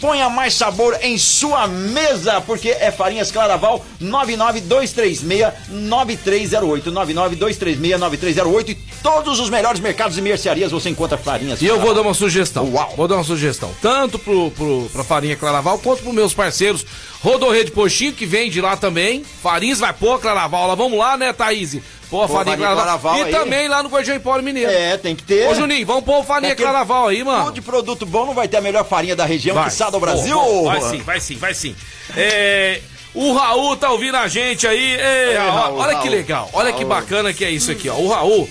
[0.00, 6.90] Ponha mais sabor em sua mesa, porque é Farinhas Claraval 99236-9308.
[6.90, 8.70] 99236-9308.
[8.70, 11.60] E todos os melhores mercados e mercearias você encontra Farinhas.
[11.60, 12.72] E eu vou dar uma sugestão.
[12.72, 12.94] Uau.
[12.96, 13.70] Vou dar uma sugestão.
[13.82, 16.86] Tanto pro, pro, pra Farinha Claraval, quanto pros meus parceiros
[17.22, 19.22] Rodorê de Poxinho, que vende lá também.
[19.42, 20.74] Farinhas vai pôr Claraval lá.
[20.74, 21.76] Vamos lá, né, Thaís?
[22.10, 22.82] Pô, a Pô, Farinha Claraval.
[22.84, 23.30] Claraval e aí.
[23.30, 24.70] também lá no Guardião Empório Mineiro.
[24.70, 25.48] É, tem que ter.
[25.48, 27.44] Ô, Juninho, vamos pôr o Farinha Daquele- Claraval aí, mano.
[27.44, 30.00] Tudo de produto bom não vai ter a melhor farinha da região que está do
[30.00, 30.36] Brasil.
[30.36, 31.76] Bom, vai sim, vai sim, vai sim.
[32.16, 32.80] É,
[33.14, 34.94] o Raul tá ouvindo a gente aí.
[35.00, 36.02] Ei, Raul, Raul, olha Raul.
[36.02, 37.94] que legal, olha que bacana que é isso aqui, ó.
[37.94, 38.48] O Raul.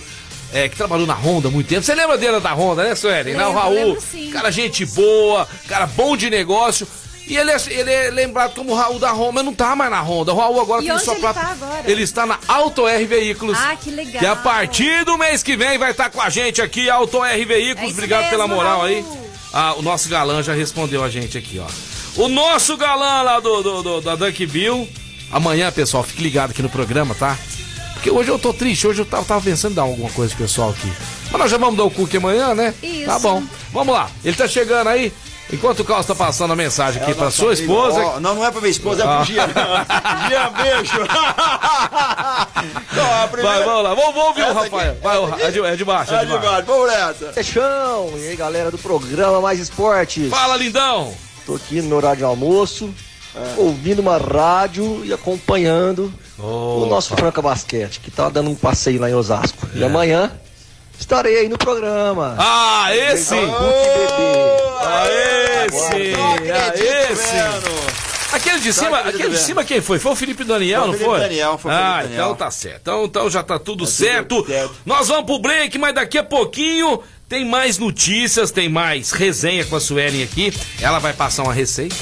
[0.52, 1.84] É, que trabalhou na Honda há muito tempo.
[1.84, 3.34] Você lembra dele da Honda, né, Sueli?
[3.34, 4.32] Não, o Raul, lembro sim.
[4.32, 6.88] cara, gente boa, cara bom de negócio.
[7.30, 10.02] E ele é, ele é lembrado como Raul da Honda, mas não tá mais na
[10.02, 10.34] Honda.
[10.34, 11.46] O Raul agora E tem sua ele própria.
[11.46, 11.84] tá agora?
[11.92, 13.58] Ele está na Auto R Veículos.
[13.58, 14.20] Ah, que legal.
[14.20, 17.46] Que a partir do mês que vem vai estar com a gente aqui, Auto R
[17.46, 17.92] Veículos.
[17.92, 18.86] É Obrigado pela mesmo, moral Raul.
[18.90, 19.06] aí.
[19.54, 21.68] Ah, o nosso galã já respondeu a gente aqui, ó.
[22.22, 24.88] O nosso galã lá do, do, do- da Dunk Bill.
[25.32, 27.38] Amanhã, pessoal, fique ligado aqui no programa, tá?
[27.94, 30.44] Porque hoje eu tô triste, hoje eu tava, tava pensando em dar alguma coisa pro
[30.46, 30.92] pessoal aqui.
[31.32, 32.74] Mas nós já vamos dar o cookie amanhã, né?
[32.82, 33.06] Isso.
[33.06, 33.44] Tá bom.
[33.72, 34.10] Vamos lá.
[34.26, 35.14] Ele tá chegando aí.
[35.52, 38.00] Enquanto o Carlos tá passando a mensagem aqui pra sua esposa.
[38.00, 39.24] Ó, não, não é pra minha esposa, é pro Ah.
[39.24, 39.48] Gia.
[40.30, 41.00] Gia, beijo.
[43.22, 43.90] A primeira- Vai, vamos lá.
[43.94, 44.92] Vamos, vamos ouvir o Rafael.
[44.92, 46.42] aqui- Vai, o Ra- é de, é de baixo, é É de baixo.
[46.46, 47.26] demais, vamos nessa.
[47.34, 48.12] Peixão!
[48.18, 50.30] E aí, galera do programa Mais Esportes?
[50.30, 51.14] Fala, lindão.
[51.46, 52.94] Tô aqui no meu horário de almoço,
[53.58, 59.10] ouvindo uma rádio e acompanhando o nosso Franca Basquete, que tá dando um passeio lá
[59.10, 59.68] em Osasco.
[59.74, 60.32] E amanhã
[61.00, 62.36] estarei aí no programa.
[62.38, 63.36] Ah, esse!
[63.36, 63.48] Bebê.
[66.18, 67.36] Não acredito, Aê, sim!
[67.38, 67.80] mano.
[68.32, 69.98] Aquele de cima, aquele de cima quem foi?
[69.98, 71.20] Foi o Felipe Daniel, Foi o não Felipe foi?
[71.20, 72.24] Daniel, foi o ah, Felipe Daniel.
[72.26, 72.82] então tá certo.
[72.82, 74.46] Então, então já tá tudo certo.
[74.46, 74.72] certo.
[74.86, 79.76] Nós vamos pro break, mas daqui a pouquinho tem mais notícias, tem mais resenha com
[79.76, 80.54] a Suelen aqui.
[80.80, 81.96] Ela vai passar uma receita.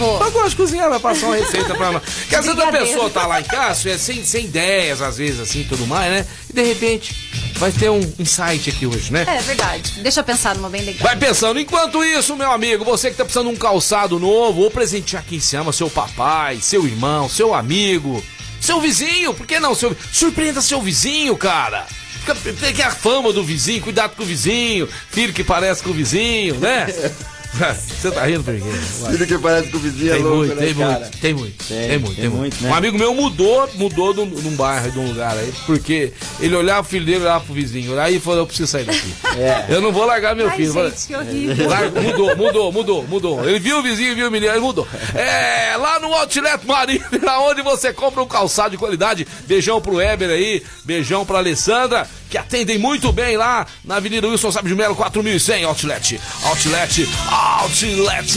[0.00, 0.22] Vou.
[0.24, 2.02] Eu gosto de cozinhar, vai passar uma receita pra nós.
[2.02, 5.38] Porque às vezes a pessoa tá lá em casa, é sem, sem ideias, às vezes,
[5.40, 6.26] assim, tudo mais, né?
[6.48, 7.14] E de repente
[7.56, 9.26] vai ter um insight aqui hoje, né?
[9.28, 10.00] É verdade.
[10.00, 11.02] Deixa eu pensar numa bem legal.
[11.02, 14.70] Vai pensando, enquanto isso, meu amigo, você que tá precisando de um calçado novo, ou
[14.70, 18.24] presentear quem se ama, seu papai, seu irmão, seu amigo,
[18.58, 19.74] seu vizinho, por que não?
[19.74, 19.94] Seu...
[20.10, 21.86] Surpreenda seu vizinho, cara.
[22.20, 25.94] Fica- Pegue a fama do vizinho, cuidado com o vizinho, filho que parece com o
[25.94, 26.86] vizinho, né?
[27.52, 28.72] Você tá rindo, Periguinho?
[29.00, 29.12] Vai.
[29.12, 30.98] Filho que parece com o vizinho é Tem louco, muito, né, tem cara?
[31.00, 32.40] muito, tem muito, Tem, tem muito, tem tem muito.
[32.40, 32.70] muito, né?
[32.70, 36.12] Um amigo meu mudou, mudou de um, de um bairro, de um lugar aí, porque
[36.38, 39.12] ele olhava o filho dele, olhava pro vizinho, aí falou, eu preciso sair daqui.
[39.36, 39.66] É.
[39.74, 40.72] Eu não vou largar meu Ai, filho.
[40.72, 41.68] Falei, gente, que horrível.
[41.68, 43.48] Larga- mudou, mudou, mudou, mudou.
[43.48, 44.86] Ele viu o vizinho, viu o menino, ele mudou.
[45.14, 47.04] É, lá no Outlet Marina,
[47.40, 49.26] onde você compra um calçado de qualidade.
[49.46, 54.52] Beijão pro Weber aí, beijão pra Alessandra, que atendem muito bem lá na Avenida Wilson
[54.52, 56.20] Sabe de Melo, 4100, Outlet.
[56.44, 57.08] Outlet, Outlet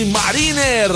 [0.06, 0.90] Mariner.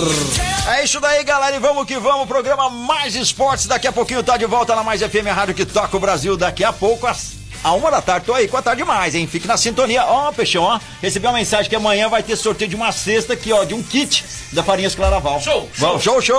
[0.75, 1.55] É isso daí, galera.
[1.55, 2.27] E vamos que vamos.
[2.27, 3.65] Programa Mais Esportes.
[3.67, 6.37] Daqui a pouquinho tá de volta na Mais FM, a rádio que toca o Brasil.
[6.37, 8.25] Daqui a pouco, às a uma da tarde.
[8.25, 9.27] Tô aí com a tarde mais, hein?
[9.27, 10.05] Fique na sintonia.
[10.05, 10.79] Ó, Peixão, ó.
[11.01, 13.83] Recebi uma mensagem que amanhã vai ter sorteio de uma cesta aqui, ó, de um
[13.83, 15.41] kit da Farinhas Claraval.
[15.41, 16.37] Show, Vamos, show, show.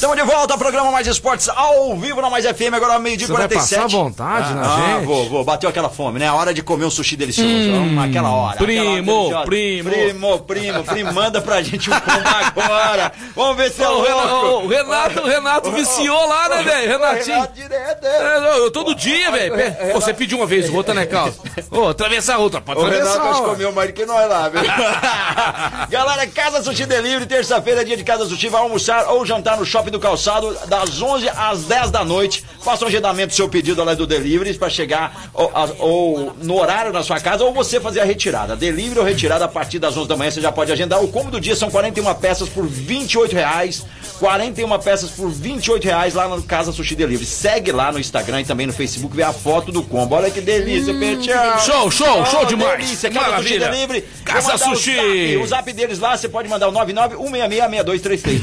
[0.00, 3.34] Estamos de volta ao programa Mais Esportes ao vivo na Mais FM, agora meio-dia Você
[3.34, 3.82] vai 47.
[3.82, 5.04] passar vontade na ah, gente?
[5.04, 5.44] vou, vou.
[5.44, 6.26] Bateu aquela fome, né?
[6.26, 7.70] A hora de comer um sushi delicioso.
[7.70, 8.56] Vamos naquela hora.
[8.56, 9.90] primo, aquela hora primo.
[9.90, 13.12] Primo, primo, primo, manda pra gente um combo agora.
[13.36, 16.92] Vamos ver se é Ô, Renato, o Renato, o Renato viciou lá, né, velho?
[16.92, 17.34] Renatinho.
[17.34, 18.38] Renato direto, é.
[18.38, 19.54] É, eu todo dia, velho.
[19.92, 21.38] Você pediu uma vez outra, né, Carlos?
[21.70, 23.12] Ô, atravessa a outra, pode O atravessar.
[23.12, 24.62] Renato acho que comeu mais do que nós lá, viu?
[25.90, 29.89] Galera, Casa Sushi Delivery, terça-feira, dia de Casa Sushi, vai almoçar ou jantar no Shopping
[29.90, 32.44] do Calçado, das 11 às 10 da noite.
[32.62, 36.92] Faça um agendamento do seu pedido lá do Delivery para chegar ou, ou no horário
[36.92, 38.54] na sua casa ou você fazer a retirada.
[38.54, 41.02] Delivery ou retirada a partir das 11 da manhã, você já pode agendar.
[41.02, 43.84] O combo do dia são 41 peças por 28 reais.
[44.18, 47.24] 41 peças por 28 reais lá no Casa Sushi Delivery.
[47.24, 50.14] Segue lá no Instagram e também no Facebook, vê a foto do combo.
[50.14, 51.58] Olha que delícia, Petião.
[51.60, 52.84] Show, show, show demais.
[52.84, 53.58] Delícia, Casa Sushi.
[53.58, 54.04] Delivery.
[54.24, 54.94] Casa mandar o Sushi.
[54.94, 58.40] zap, O zap deles lá, você pode mandar o 991666233.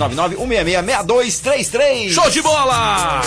[1.42, 2.10] 991666233.
[2.14, 3.22] Show de bola!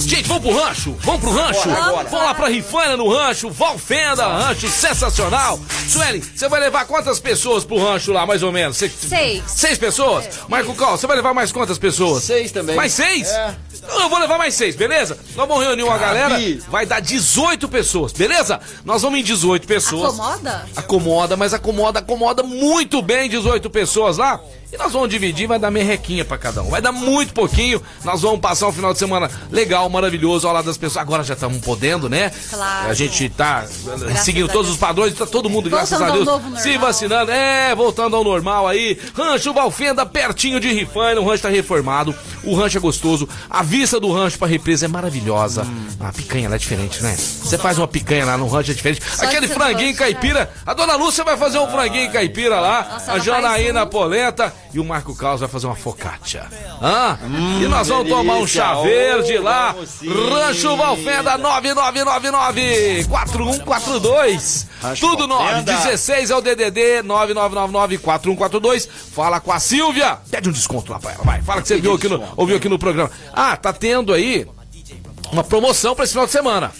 [0.00, 0.96] Gente, vamos pro rancho?
[1.00, 1.68] Vamos pro rancho?
[1.68, 2.08] Bora, bora.
[2.08, 5.58] Vamos lá pra Rifana no rancho, Valfenda, rancho sensacional.
[5.88, 8.76] Sueli, você vai levar quantas pessoas pro rancho lá, mais ou menos?
[8.76, 9.42] Cê- Seis.
[9.46, 10.28] Seis pessoas?
[10.48, 12.24] Marco Cal, você vai levar mais quantas pessoas?
[12.24, 12.74] Seis também.
[12.76, 13.28] Mais seis?
[13.28, 13.54] É.
[14.00, 15.18] Eu vou levar mais seis, beleza?
[15.34, 16.36] Nós vamos reunir uma galera,
[16.68, 18.60] vai dar 18 pessoas, beleza?
[18.84, 20.14] Nós vamos em 18 pessoas.
[20.14, 20.66] Acomoda?
[20.76, 24.40] Acomoda, mas acomoda, acomoda muito bem 18 pessoas lá.
[24.72, 26.70] E nós vamos dividir, vai dar merrequinha pra cada um.
[26.70, 27.82] Vai dar muito pouquinho.
[28.04, 31.02] Nós vamos passar um final de semana legal, maravilhoso ao lado das pessoas.
[31.02, 32.32] Agora já estamos podendo, né?
[32.48, 32.88] Claro.
[32.88, 33.66] A gente tá
[34.08, 36.78] eh, seguindo a todos os padrões, tá todo mundo, graças Voltando a ao Deus, se
[36.78, 37.30] vacinando.
[37.30, 38.98] É, voltando ao normal aí.
[39.14, 41.20] Rancho Valfenda, pertinho de Rifane.
[41.20, 42.14] O rancho tá reformado.
[42.42, 43.28] O rancho é gostoso.
[43.50, 45.66] A vista do rancho pra represa é maravilhosa.
[46.00, 47.14] A picanha lá é diferente, né?
[47.14, 49.02] Você faz uma picanha lá no rancho é diferente.
[49.14, 49.98] Só Aquele franguinho né?
[49.98, 50.50] caipira.
[50.64, 52.88] A dona Lúcia vai fazer um franguinho caipira lá.
[52.90, 53.86] Nossa, a Janaína um.
[53.86, 54.61] Polenta.
[54.74, 56.46] E o Marco Carlos vai fazer uma focaccia.
[56.80, 57.18] Ah,
[57.60, 58.24] e nós vamos delícia.
[58.24, 59.74] tomar um chá verde lá.
[59.74, 64.66] Rancho Valfenda 9999 4142.
[64.80, 65.72] Rancho Tudo Valfenda.
[65.72, 68.88] 916 é o DDD 9999 4142.
[69.14, 70.18] Fala com a Silvia.
[70.30, 71.42] Pede um desconto lá pra ela, vai.
[71.42, 73.10] Fala que você viu aqui no, ouviu aqui no programa.
[73.32, 74.46] Ah, tá tendo aí
[75.30, 76.72] uma promoção pra esse final de semana.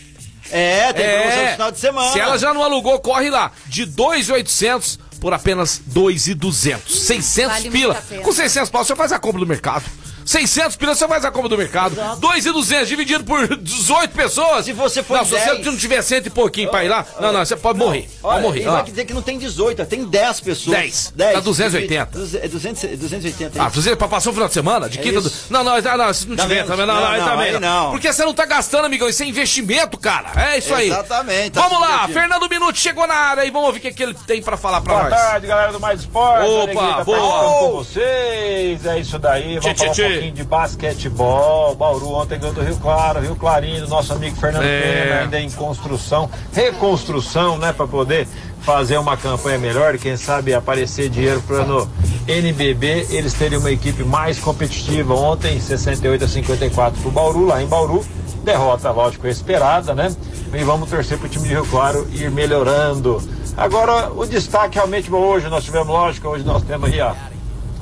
[0.51, 2.13] É, tem promoção no final de semana.
[2.13, 3.53] Se ela já não alugou, corre lá.
[3.67, 7.07] De 2,800 por apenas 2,200.
[7.07, 8.03] 600 Vale pila.
[8.25, 9.85] Com 600 pau você faz a compra do mercado.
[10.25, 11.95] 600 pila você faz a compra do mercado.
[12.19, 14.65] 2,200 dividido por 18 pessoas.
[14.65, 15.45] Se você for Não, se 10.
[15.59, 18.09] você não tiver cento e pouquinho pra ir lá, não, não, você pode morrer.
[18.23, 18.61] Olha, Pode morrer.
[18.61, 18.73] ele ó.
[18.73, 21.13] vai dizer que não tem 18, tem 10 pessoas.
[21.17, 21.35] 10.
[21.35, 22.19] Dá 280.
[22.19, 23.63] Duze- É 200, 280.
[23.63, 24.89] Ah, você pra passar um final de semana?
[24.89, 25.33] De É quinta do...
[25.51, 27.91] Não, não, não, não, se não Dá tiver também, não, não, Não, não, também não.
[27.91, 30.31] Porque você não tá gastando, amigão, isso é investimento, cara.
[30.53, 30.89] É isso aí.
[30.89, 32.09] Exatamente, tá Vamos se lá.
[32.09, 34.81] Fernando Minuto chegou na área e vamos ouvir o que, que ele tem pra falar
[34.81, 35.19] pra Boa nós.
[35.21, 36.47] tarde, galera do Mais Esporte.
[36.49, 37.19] Opa, tá boa.
[37.59, 38.87] com vocês.
[38.87, 39.59] É isso daí.
[39.59, 39.81] Vamos
[40.13, 41.75] Pouquinho de basquetebol.
[41.75, 44.81] Bauru ontem ganhou do Rio Claro, Rio Clarinho, nosso amigo Fernando É.
[44.81, 48.27] Pena, ainda em construção, reconstrução, né, para poder
[48.63, 51.89] fazer uma campanha melhor quem sabe aparecer dinheiro para no
[52.29, 55.15] NBB eles terem uma equipe mais competitiva.
[55.15, 58.05] Ontem 68 a 54 pro Bauru lá em Bauru.
[58.45, 60.15] Derrota, lógico, esperada, né?
[60.53, 63.23] E vamos torcer pro time de Rio Claro ir melhorando.
[63.57, 67.15] Agora, o destaque realmente hoje nós tivemos, lógico, hoje nós temos aí a,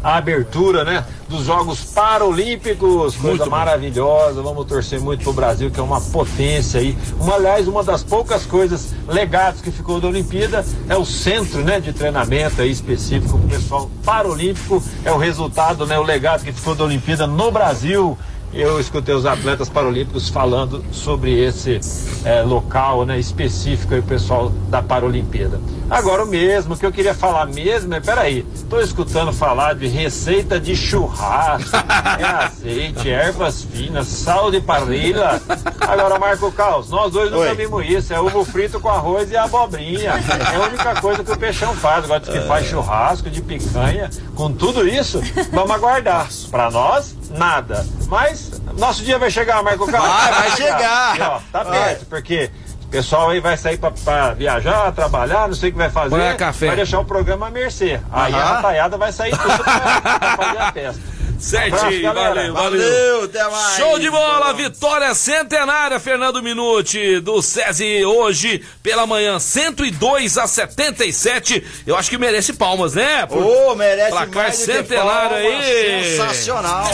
[0.03, 1.05] a abertura, né?
[1.29, 4.43] Dos Jogos Paralímpicos, coisa maravilhosa.
[4.43, 6.97] Vamos torcer muito pro Brasil, que é uma potência aí.
[7.21, 11.81] Uma, aliás, uma das poucas coisas legados que ficou da Olimpíada é o centro, né?
[11.81, 14.83] De treinamento aí específico pro pessoal paralímpico.
[15.05, 15.99] É o resultado, né?
[15.99, 18.17] O legado que ficou da Olimpíada no Brasil.
[18.53, 21.79] Eu escutei os atletas paralímpicos falando sobre esse
[22.25, 25.61] eh, local né, específico aí, o pessoal da Paralimpíada.
[25.91, 29.89] Agora o mesmo, o que eu queria falar mesmo é, peraí, tô escutando falar de
[29.89, 31.77] receita de churrasco,
[32.19, 35.43] é azeite, ervas finas, sal de parrilha.
[35.81, 37.55] Agora, Marco Caos, nós dois Oi.
[37.57, 40.13] vimos isso, é ovo frito com arroz e abobrinha.
[40.53, 42.05] É a única coisa que o peixão faz.
[42.05, 45.21] Agora que faz churrasco de picanha, com tudo isso,
[45.53, 46.29] vamos aguardar.
[46.51, 47.85] Pra nós, nada.
[48.07, 50.09] Mas nosso dia vai chegar, Marco Carlos.
[50.09, 51.19] Vai, vai chegar.
[51.19, 52.51] E, ó, tá perto, porque
[52.91, 56.11] pessoal aí vai sair pra, pra viajar, trabalhar, não sei o que vai fazer.
[56.11, 56.67] Banhar café.
[56.69, 58.01] Vai deixar o programa à mercê.
[58.13, 58.55] Aí a Aham.
[58.57, 61.01] rataiada vai sair tudo pra, pra fazer a festa.
[61.41, 62.53] Certinho, valeu, valeu.
[62.53, 63.77] Valeu, até mais.
[63.79, 71.65] Show de bola, vitória centenária, Fernando Minuti, do SESI hoje pela manhã, 102 a 77.
[71.87, 73.25] Eu acho que merece palmas, né?
[73.25, 75.65] Por- Ô, merece Placar mais do que centenário palmas.
[75.65, 76.05] aí.
[76.19, 76.85] Sensacional.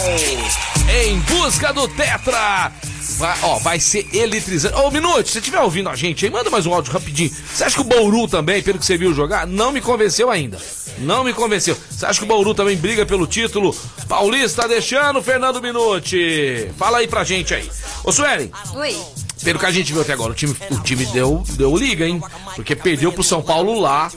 [1.05, 2.71] em busca do Tetra.
[3.17, 4.75] Vai, ó, vai ser eletrizante.
[4.77, 7.31] Ô, Minuto, se você estiver ouvindo a gente aí, manda mais um áudio rapidinho.
[7.31, 10.61] Você acha que o Bauru também, pelo que você viu jogar, não me convenceu ainda.
[10.99, 11.77] Não me convenceu.
[11.91, 13.75] Você acha que o Bauru também briga pelo título?
[14.07, 16.71] Paulista deixando Fernando Minuti.
[16.77, 17.71] Fala aí pra gente aí.
[18.05, 18.51] Ô, Suelen.
[18.75, 18.95] Oi.
[19.43, 22.23] Pelo que a gente viu até agora, o time, o time deu, deu liga, hein?
[22.55, 24.11] Porque perdeu pro São Paulo lá.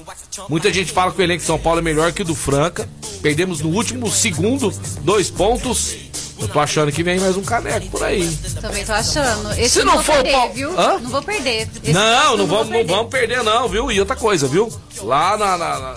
[0.49, 2.89] Muita gente fala que o elenco de São Paulo é melhor que o do Franca.
[3.21, 6.08] Perdemos no último segundo, dois pontos.
[6.41, 8.27] Eu tô achando que vem mais um caneco por aí.
[8.61, 9.51] Também tô achando.
[9.53, 10.79] Esse Se não, não vou for o perder, Paulo- viu?
[10.79, 10.99] Hã?
[10.99, 11.67] Não vou perder.
[11.83, 12.93] Esse Não, não vamos, não perder.
[12.95, 13.91] vamos perder, não, viu?
[13.91, 14.71] E outra coisa, viu?
[15.01, 15.95] Lá na, na- na-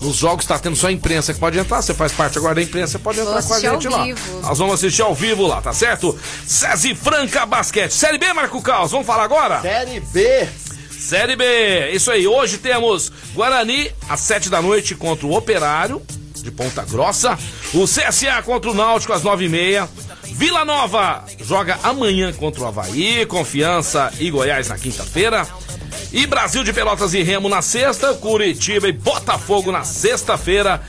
[0.00, 1.82] nos jogos tá tendo só a imprensa que pode entrar.
[1.82, 4.04] Você faz parte agora da imprensa, você pode Vou entrar com a gente lá.
[4.04, 4.40] vivo.
[4.40, 6.16] Nós vamos assistir ao vivo lá, tá certo?
[6.46, 7.92] César Franca Basquete.
[7.92, 9.60] Série B, Marco Caos, vamos falar agora?
[9.60, 10.48] Série B.
[10.98, 12.26] Série B, isso aí.
[12.26, 16.00] Hoje temos Guarani às 7 da noite contra o Operário
[16.42, 17.38] de Ponta Grossa.
[17.74, 19.88] O CSA contra o Náutico às 9h30.
[20.32, 23.26] Vila Nova joga amanhã contra o Havaí.
[23.26, 25.46] Confiança e Goiás na quinta-feira.
[26.12, 28.14] E Brasil de Pelotas e Remo na sexta.
[28.14, 30.80] Curitiba e Botafogo na sexta-feira.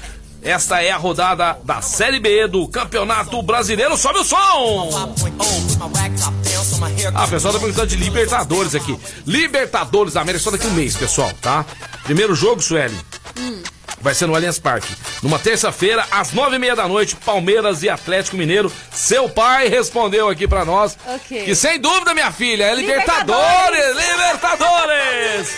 [0.44, 3.96] Esta é a rodada da Série B do Campeonato Brasileiro.
[3.96, 4.90] Sobe o som!
[7.14, 8.98] Ah, pessoal tá perguntando de Libertadores aqui.
[9.28, 11.64] Libertadores da América só daqui um mês, pessoal, tá?
[12.04, 12.98] Primeiro jogo, Sueli,
[14.02, 14.88] vai ser no Allianz Parque.
[15.22, 18.72] Numa terça-feira, às nove e meia da noite, Palmeiras e Atlético Mineiro.
[18.92, 21.44] Seu pai respondeu aqui pra nós Ok.
[21.46, 23.96] que, sem dúvida, minha filha, é Libertadores!
[23.96, 25.50] Libertadores!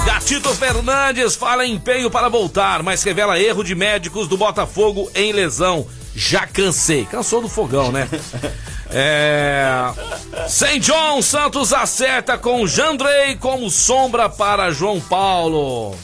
[0.06, 5.32] Gatito Fernandes fala em empenho para voltar, mas revela erro de médicos do Botafogo em
[5.32, 5.88] lesão.
[6.14, 7.06] Já cansei.
[7.06, 8.10] Cansou do fogão, né?
[8.92, 9.92] É.
[10.48, 15.96] Sem John Santos acerta com Jandrei como sombra para João Paulo.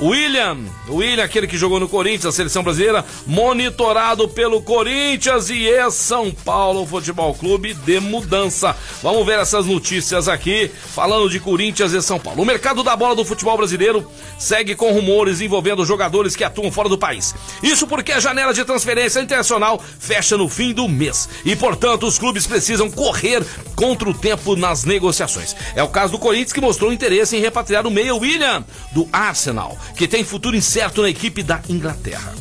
[0.00, 5.90] William, William, aquele que jogou no Corinthians, a seleção brasileira, monitorado pelo Corinthians e é
[5.90, 8.76] São Paulo Futebol Clube de mudança.
[9.02, 12.42] Vamos ver essas notícias aqui, falando de Corinthians e São Paulo.
[12.42, 16.88] O mercado da bola do futebol brasileiro segue com rumores envolvendo jogadores que atuam fora
[16.88, 17.34] do país.
[17.60, 22.18] Isso porque a janela de transferência internacional fecha no fim do mês e, portanto, os
[22.18, 23.44] clubes precisam correr
[23.78, 25.54] contra o tempo nas negociações.
[25.76, 29.78] É o caso do Corinthians que mostrou interesse em repatriar o meia William do Arsenal,
[29.96, 32.34] que tem futuro incerto na equipe da Inglaterra.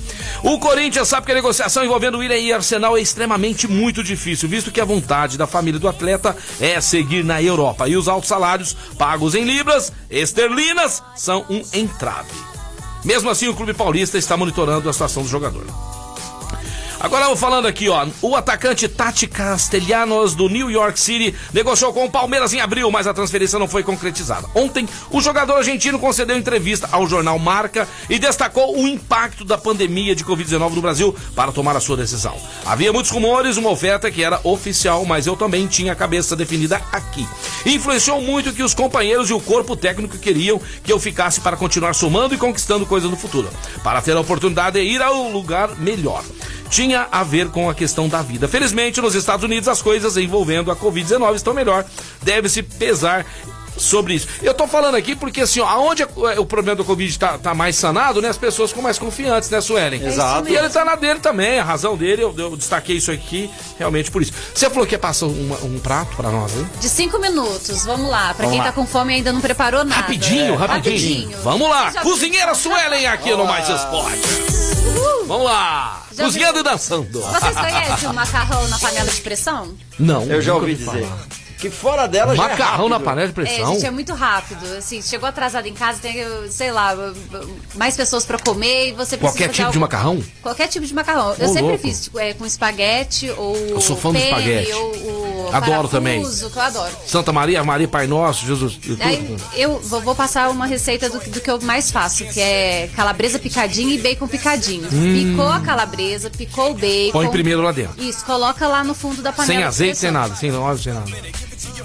[0.43, 4.71] O Corinthians sabe que a negociação envolvendo William e Arsenal é extremamente muito difícil, visto
[4.71, 8.75] que a vontade da família do atleta é seguir na Europa e os altos salários
[8.97, 12.33] pagos em libras esterlinas são um entrave.
[13.05, 15.65] Mesmo assim, o clube paulista está monitorando a situação do jogador.
[16.99, 18.07] Agora eu falando aqui, ó.
[18.23, 23.05] O atacante Tati Castellanos do New York City negociou com o Palmeiras em abril, mas
[23.05, 24.47] a transferência não foi concretizada.
[24.55, 30.15] Ontem, o jogador argentino concedeu entrevista ao jornal Marca e destacou o impacto da pandemia
[30.15, 32.35] de Covid-19 no Brasil para tomar a sua decisão.
[32.65, 36.81] Havia muitos rumores, uma oferta que era oficial, mas eu também tinha a cabeça definida
[36.91, 37.27] aqui.
[37.63, 41.93] Influenciou muito que os companheiros e o corpo técnico queriam que eu ficasse para continuar
[41.93, 43.49] somando e conquistando coisas no futuro,
[43.83, 46.23] para ter a oportunidade de ir ao lugar melhor
[46.70, 48.47] tinha a ver com a questão da vida.
[48.47, 51.86] Felizmente, nos Estados Unidos, as coisas envolvendo a Covid-19 estão melhor.
[52.22, 53.26] Deve-se pesar
[53.78, 54.28] sobre isso.
[54.41, 56.03] Eu tô falando aqui porque, assim, ó, aonde
[56.38, 58.30] o problema do Covid tá, tá mais sanado, né?
[58.30, 60.03] As pessoas ficam mais confiantes, né, Suelen?
[60.05, 60.47] Exato.
[60.49, 64.09] E ele tá na dele também, a razão dele, eu, eu destaquei isso aqui realmente
[64.11, 64.32] por isso.
[64.53, 66.67] Você falou que ia passar uma- um prato pra nós, hein?
[66.80, 68.34] De cinco minutos, vamos lá.
[68.34, 68.65] Pra Vamos quem lá.
[68.65, 70.01] tá com fome e ainda não preparou nada.
[70.01, 70.57] Rapidinho, É.
[70.57, 71.38] rapidinho.
[71.43, 74.21] Vamos lá, Já- Cozinheira Suelen aqui no Mais Esporte.
[75.28, 77.19] Vamos lá, Já cozinhando e dançando.
[77.21, 79.73] Vocês conhecem o macarrão na panela de pressão?
[79.99, 80.23] Não.
[80.23, 80.86] Eu já ouvi dizer.
[81.05, 81.17] falar.
[81.58, 83.05] Que fora dela já é Macarrão na rápido.
[83.05, 83.74] panela de É, pressão.
[83.74, 84.66] gente, é muito rápido.
[84.78, 86.16] Assim, chegou atrasado em casa, tem,
[86.49, 86.95] sei lá,
[87.76, 90.24] mais pessoas pra comer e você precisa Qualquer tipo de macarrão?
[90.41, 91.36] Qualquer tipo de macarrão.
[91.38, 91.78] Eu sempre louco.
[91.80, 94.72] fiz tipo, é, com espaguete ou Eu sou fã do espaguete.
[94.74, 96.22] ou o Adoro também.
[96.22, 96.91] eu adoro.
[97.05, 98.76] Santa Maria, Maria Pai Nosso, Jesus.
[98.76, 99.01] tudo.
[99.01, 102.89] Aí eu vou, vou passar uma receita do, do que eu mais faço, que é
[102.95, 104.88] calabresa picadinha e bacon picadinho.
[104.91, 105.32] Hum.
[105.32, 107.12] Picou a calabresa, picou o bacon.
[107.14, 108.01] Põe primeiro lá dentro.
[108.03, 109.53] Isso, coloca lá no fundo da panela.
[109.60, 111.10] Sem azeite, sem nada, sem óleo, sem nada.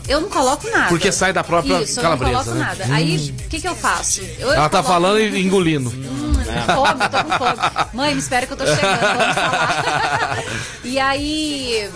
[0.09, 0.89] Eu não coloco nada.
[0.89, 2.64] Porque sai da própria Isso, calabresa, eu não coloco né?
[2.66, 2.85] nada.
[2.85, 2.95] Hum.
[2.95, 4.20] Aí, o que que eu faço?
[4.39, 5.91] Eu Ela tá falando e engolindo.
[5.91, 7.89] Hum, com fome, tô com fome.
[7.95, 10.45] Mãe, me espera que eu tô chegando, vamos falar.
[10.85, 11.91] e aí,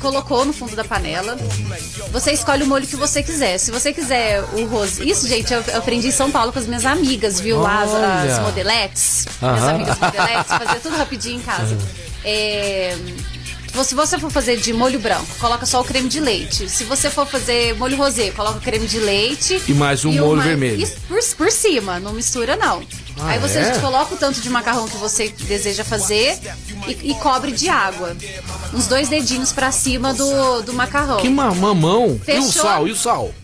[0.00, 1.36] colocou no fundo da panela.
[2.12, 3.58] Você escolhe o molho que você quiser.
[3.58, 5.04] Se você quiser o rosa.
[5.04, 7.60] Isso, gente, eu aprendi em São Paulo com as minhas amigas, viu?
[7.60, 9.26] Lá as, as modeletes.
[9.40, 11.76] Minhas amigas modeletes, fazia tudo rapidinho em casa.
[12.24, 12.96] É,
[13.84, 16.68] Se você for fazer de molho branco, coloca só o creme de leite.
[16.68, 19.62] Se você for fazer molho rosé, coloca o creme de leite.
[19.66, 20.86] E mais um o molho vermelho.
[21.08, 22.82] Por, por cima, não mistura não.
[23.20, 23.78] Ah, Aí você é?
[23.80, 26.38] coloca o tanto de macarrão que você deseja fazer
[26.86, 28.16] e, e cobre de água.
[28.72, 31.16] Uns dois dedinhos pra cima do, do macarrão.
[31.16, 32.10] Que ma- mamão.
[32.10, 32.62] E o Fechou?
[32.62, 33.34] sal, e o sal?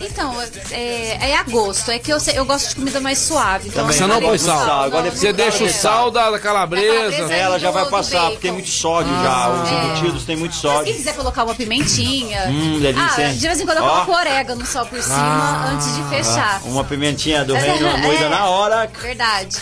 [0.00, 0.34] Então,
[0.70, 1.90] é, é a gosto.
[1.90, 3.68] É que eu, sei- eu gosto de comida mais suave.
[3.68, 3.96] Então Também.
[3.96, 4.82] Você não põe com sal.
[4.82, 6.94] Agora Você é deixa o sal da, calabresa.
[7.10, 7.34] calabresa.
[7.34, 9.48] Ela já vai passar, porque tem muito sódio já.
[9.50, 9.74] Os É.
[9.84, 10.94] embutidos têm muito Se sódio.
[10.94, 12.44] quiser colocar uma pimentinha.
[12.48, 15.70] Hum, delícia, ah, de vez em quando eu coloco orégano só por cima Ah.
[15.72, 16.60] antes de fechar.
[16.64, 18.90] Uma pimentinha do reino moída É, na hora.
[19.00, 19.56] Verdade.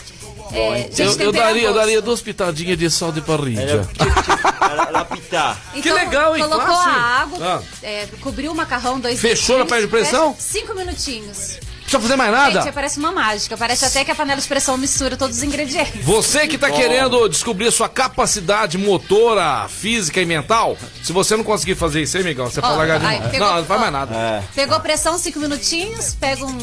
[0.54, 3.88] É, gente, Eu, eu daria, eu daria duas pitadinhas de sal de parrilha.
[5.10, 5.60] Pitar.
[5.82, 6.42] Que legal, hein?
[6.42, 6.90] Colocou Fácil.
[6.90, 7.62] a água, Ah.
[7.82, 10.34] é, cobriu o macarrão, dois Fechou na dedinhos, panela de pressão?
[10.34, 11.58] fecha Cinco minutinhos.
[11.98, 12.62] Precisa fazer mais nada?
[12.62, 13.56] Gente, parece uma mágica.
[13.56, 16.04] Parece até que a panela de pressão mistura todos os ingredientes.
[16.04, 21.74] Você que tá querendo descobrir sua capacidade motora, física e mental, se você não conseguir
[21.74, 23.30] fazer isso aí, Miguel, você pode largar de mão.
[23.30, 23.82] pegou- Não, não faz ó.
[23.82, 24.14] mais nada.
[24.14, 24.42] É.
[24.54, 26.58] Pegou pressão, cinco minutinhos, pega um,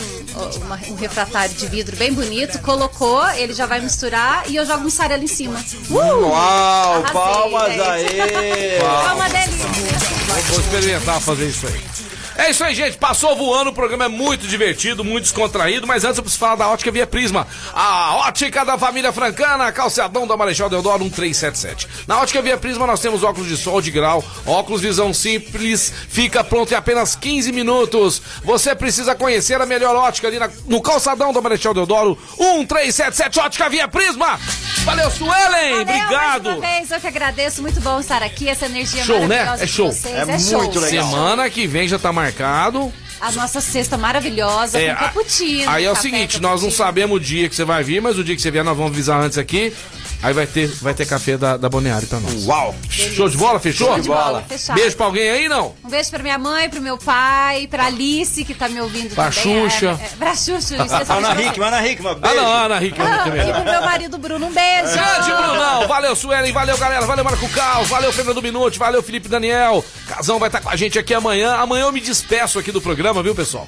[0.65, 4.83] uma- um refratário de vidro bem bonito, colocou, ele já vai misturar e eu jogo
[4.83, 5.59] mussarela em cima.
[5.89, 5.93] Uh!
[5.95, 6.33] Uau,
[6.95, 7.81] Arrasei, palmas gente.
[7.81, 8.11] aí.
[8.81, 9.67] É uma delícia.
[10.27, 11.81] Vou, vou experimentar fazer isso aí.
[12.37, 12.97] É isso aí, gente.
[12.97, 13.69] Passou voando.
[13.69, 15.85] O programa é muito divertido, muito descontraído.
[15.85, 17.47] Mas antes eu preciso falar da Ótica Via Prisma.
[17.73, 21.87] A ótica da família francana, calçadão da Marechal Deodoro 1377.
[22.07, 26.43] Na Ótica Via Prisma nós temos óculos de sol de grau, óculos visão simples, fica
[26.43, 28.21] pronto em apenas 15 minutos.
[28.43, 33.39] Você precisa conhecer a melhor ótica ali na- no calçadão da Marechal Deodoro 1377.
[33.39, 34.39] Ótica Via Prisma.
[34.83, 35.35] Valeu, Suelen.
[35.35, 36.49] Valeu, Mais Obrigado.
[36.49, 37.61] uma vez, eu que agradeço.
[37.61, 38.47] Muito bom estar aqui.
[38.49, 39.43] Essa energia Show, né?
[39.43, 39.91] maravilhosa É de show.
[39.91, 40.15] vocês.
[40.29, 40.61] É show.
[40.63, 41.09] muito legal.
[41.09, 42.91] Semana que vem já tá marcado.
[43.19, 45.69] A nossa cesta maravilhosa É, com cappuccino.
[45.69, 48.23] Aí é o seguinte, nós não sabemos o dia que você vai vir, mas o
[48.23, 49.73] dia que você vier nós vamos avisar antes aqui.
[50.23, 52.45] Aí vai ter, vai ter café da, da Balneário pra nós.
[52.45, 52.75] Uau.
[52.89, 53.59] Show de bola?
[53.59, 53.87] Fechou?
[53.87, 54.75] Show de bola, fechado.
[54.79, 55.73] Beijo pra alguém aí, não?
[55.83, 59.31] Um beijo pra minha mãe, pro meu pai, pra Alice, que tá me ouvindo Pra
[59.31, 59.69] também.
[59.69, 59.99] Xuxa.
[59.99, 63.23] É, é, pra Xuxa, especialmente Ana pra- Hickman, Ana Hickman, Ah, não, Ana Rica Ah,
[63.23, 63.49] também.
[63.49, 64.93] e pro meu marido Bruno, um beijo.
[64.93, 69.83] Grande Brunão, valeu Suelen, valeu galera, valeu Marco Cal, valeu Fernando Minuti, valeu Felipe Daniel.
[70.07, 71.55] Casão vai estar com a gente aqui amanhã.
[71.55, 73.65] Amanhã eu me despeço aqui do programa, viu pessoal?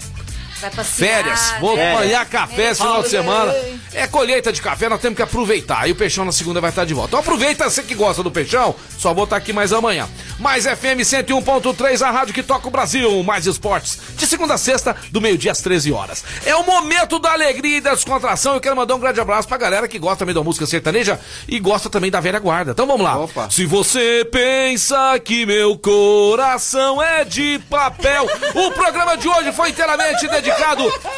[0.71, 1.93] Passear, Férias, vou né?
[1.93, 3.53] apanhar café esse final de semana.
[3.93, 5.81] É colheita de café, nós temos que aproveitar.
[5.81, 7.09] Aí o Peixão na segunda vai estar de volta.
[7.09, 10.07] Então aproveita, você que gosta do Peixão, só vou estar aqui mais amanhã.
[10.39, 13.21] Mais FM 101.3, a rádio que toca o Brasil.
[13.23, 16.23] Mais esportes, de segunda a sexta, do meio-dia às 13 horas.
[16.45, 18.55] É o momento da alegria e da descontração.
[18.55, 21.59] Eu quero mandar um grande abraço pra galera que gosta também da música sertaneja e
[21.59, 22.71] gosta também da velha guarda.
[22.71, 23.19] Então vamos lá.
[23.19, 23.49] Opa.
[23.49, 30.27] Se você pensa que meu coração é de papel, o programa de hoje foi inteiramente
[30.27, 30.52] dedicado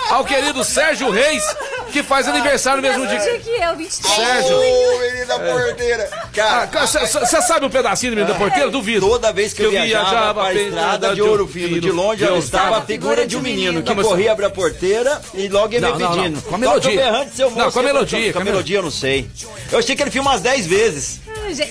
[0.09, 1.43] ao querido Sérgio Reis,
[1.91, 3.39] que faz aniversário no mesmo dia dia.
[3.39, 4.15] que eu, 23.
[4.15, 4.57] Sérgio.
[4.57, 6.09] Ô, menino da porteira.
[6.33, 8.69] Cara, Você sabe um pedacinho do menino da porteira?
[8.69, 9.07] Duvido.
[9.07, 12.77] Toda vez que eu, viajava, para a estrada de Ouro Fino, de longe eu estava
[12.77, 16.41] a figura de um menino que corria, abria a porteira e logo ia me pedindo.
[16.41, 17.11] Com a melodia.
[17.55, 18.33] Não, com a melodia.
[18.33, 19.29] Com a melodia eu não sei.
[19.71, 21.24] Eu achei que ele filma umas 10 vezes.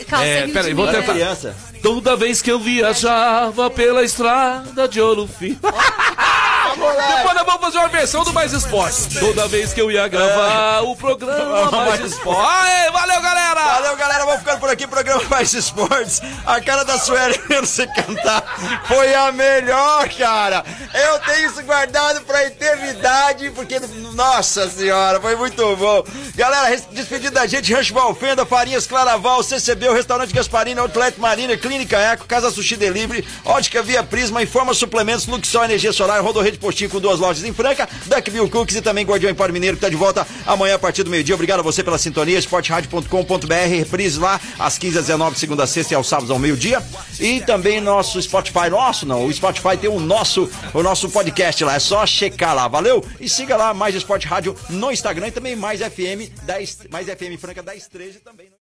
[0.09, 1.55] Calça É, peraí, vou era criança.
[1.83, 5.59] Toda vez que eu viajava pela estrada de Ouro Fino.
[6.75, 9.21] Depois nós vamos fazer uma versão do Mais Esporte.
[9.21, 12.41] Toda vez que eu ia gravar o programa Mais Esporte.
[12.41, 13.61] Aê, valeu, galera!
[13.61, 14.25] Valeu, galera.
[14.25, 14.87] Vamos ficando por aqui.
[14.87, 16.21] Programa Mais Esportes.
[16.45, 18.43] A cara da Sueli vendo você cantar
[18.89, 20.65] foi a melhor, cara.
[20.93, 23.81] Eu tenho isso guardado pra eternidade, porque,
[24.15, 26.05] nossa senhora, foi muito bom.
[26.35, 31.97] Galera, despedida da gente, Rancho Valfenda, Farinhas Claraval, CCB, o Restaurante Gasparini, Outlet Marina, Clínica
[31.97, 37.01] Eco, Casa Sushi Delivery, Ótica Via Prisma, Informa Suplementos, Luxol Energia Solar, Rodorrede postinho com
[37.01, 40.27] duas lojas em Franca, Duckville Cookies e também Guardião Empório Mineiro que tá de volta
[40.47, 41.35] amanhã a partir do meio-dia.
[41.35, 45.95] Obrigado a você pela sintonia, esportradio.com.br, reprise lá às 15 às 19 segunda a sexta
[45.95, 46.83] e aos sábados ao meio-dia.
[47.19, 51.75] E também nosso Spotify, nosso não, o Spotify tem o nosso, o nosso podcast lá,
[51.75, 53.03] é só checar lá, valeu?
[53.19, 57.41] E siga lá mais Esporte Rádio no Instagram e também mais FM 10, mais FM
[57.41, 58.49] Franca 1013 também.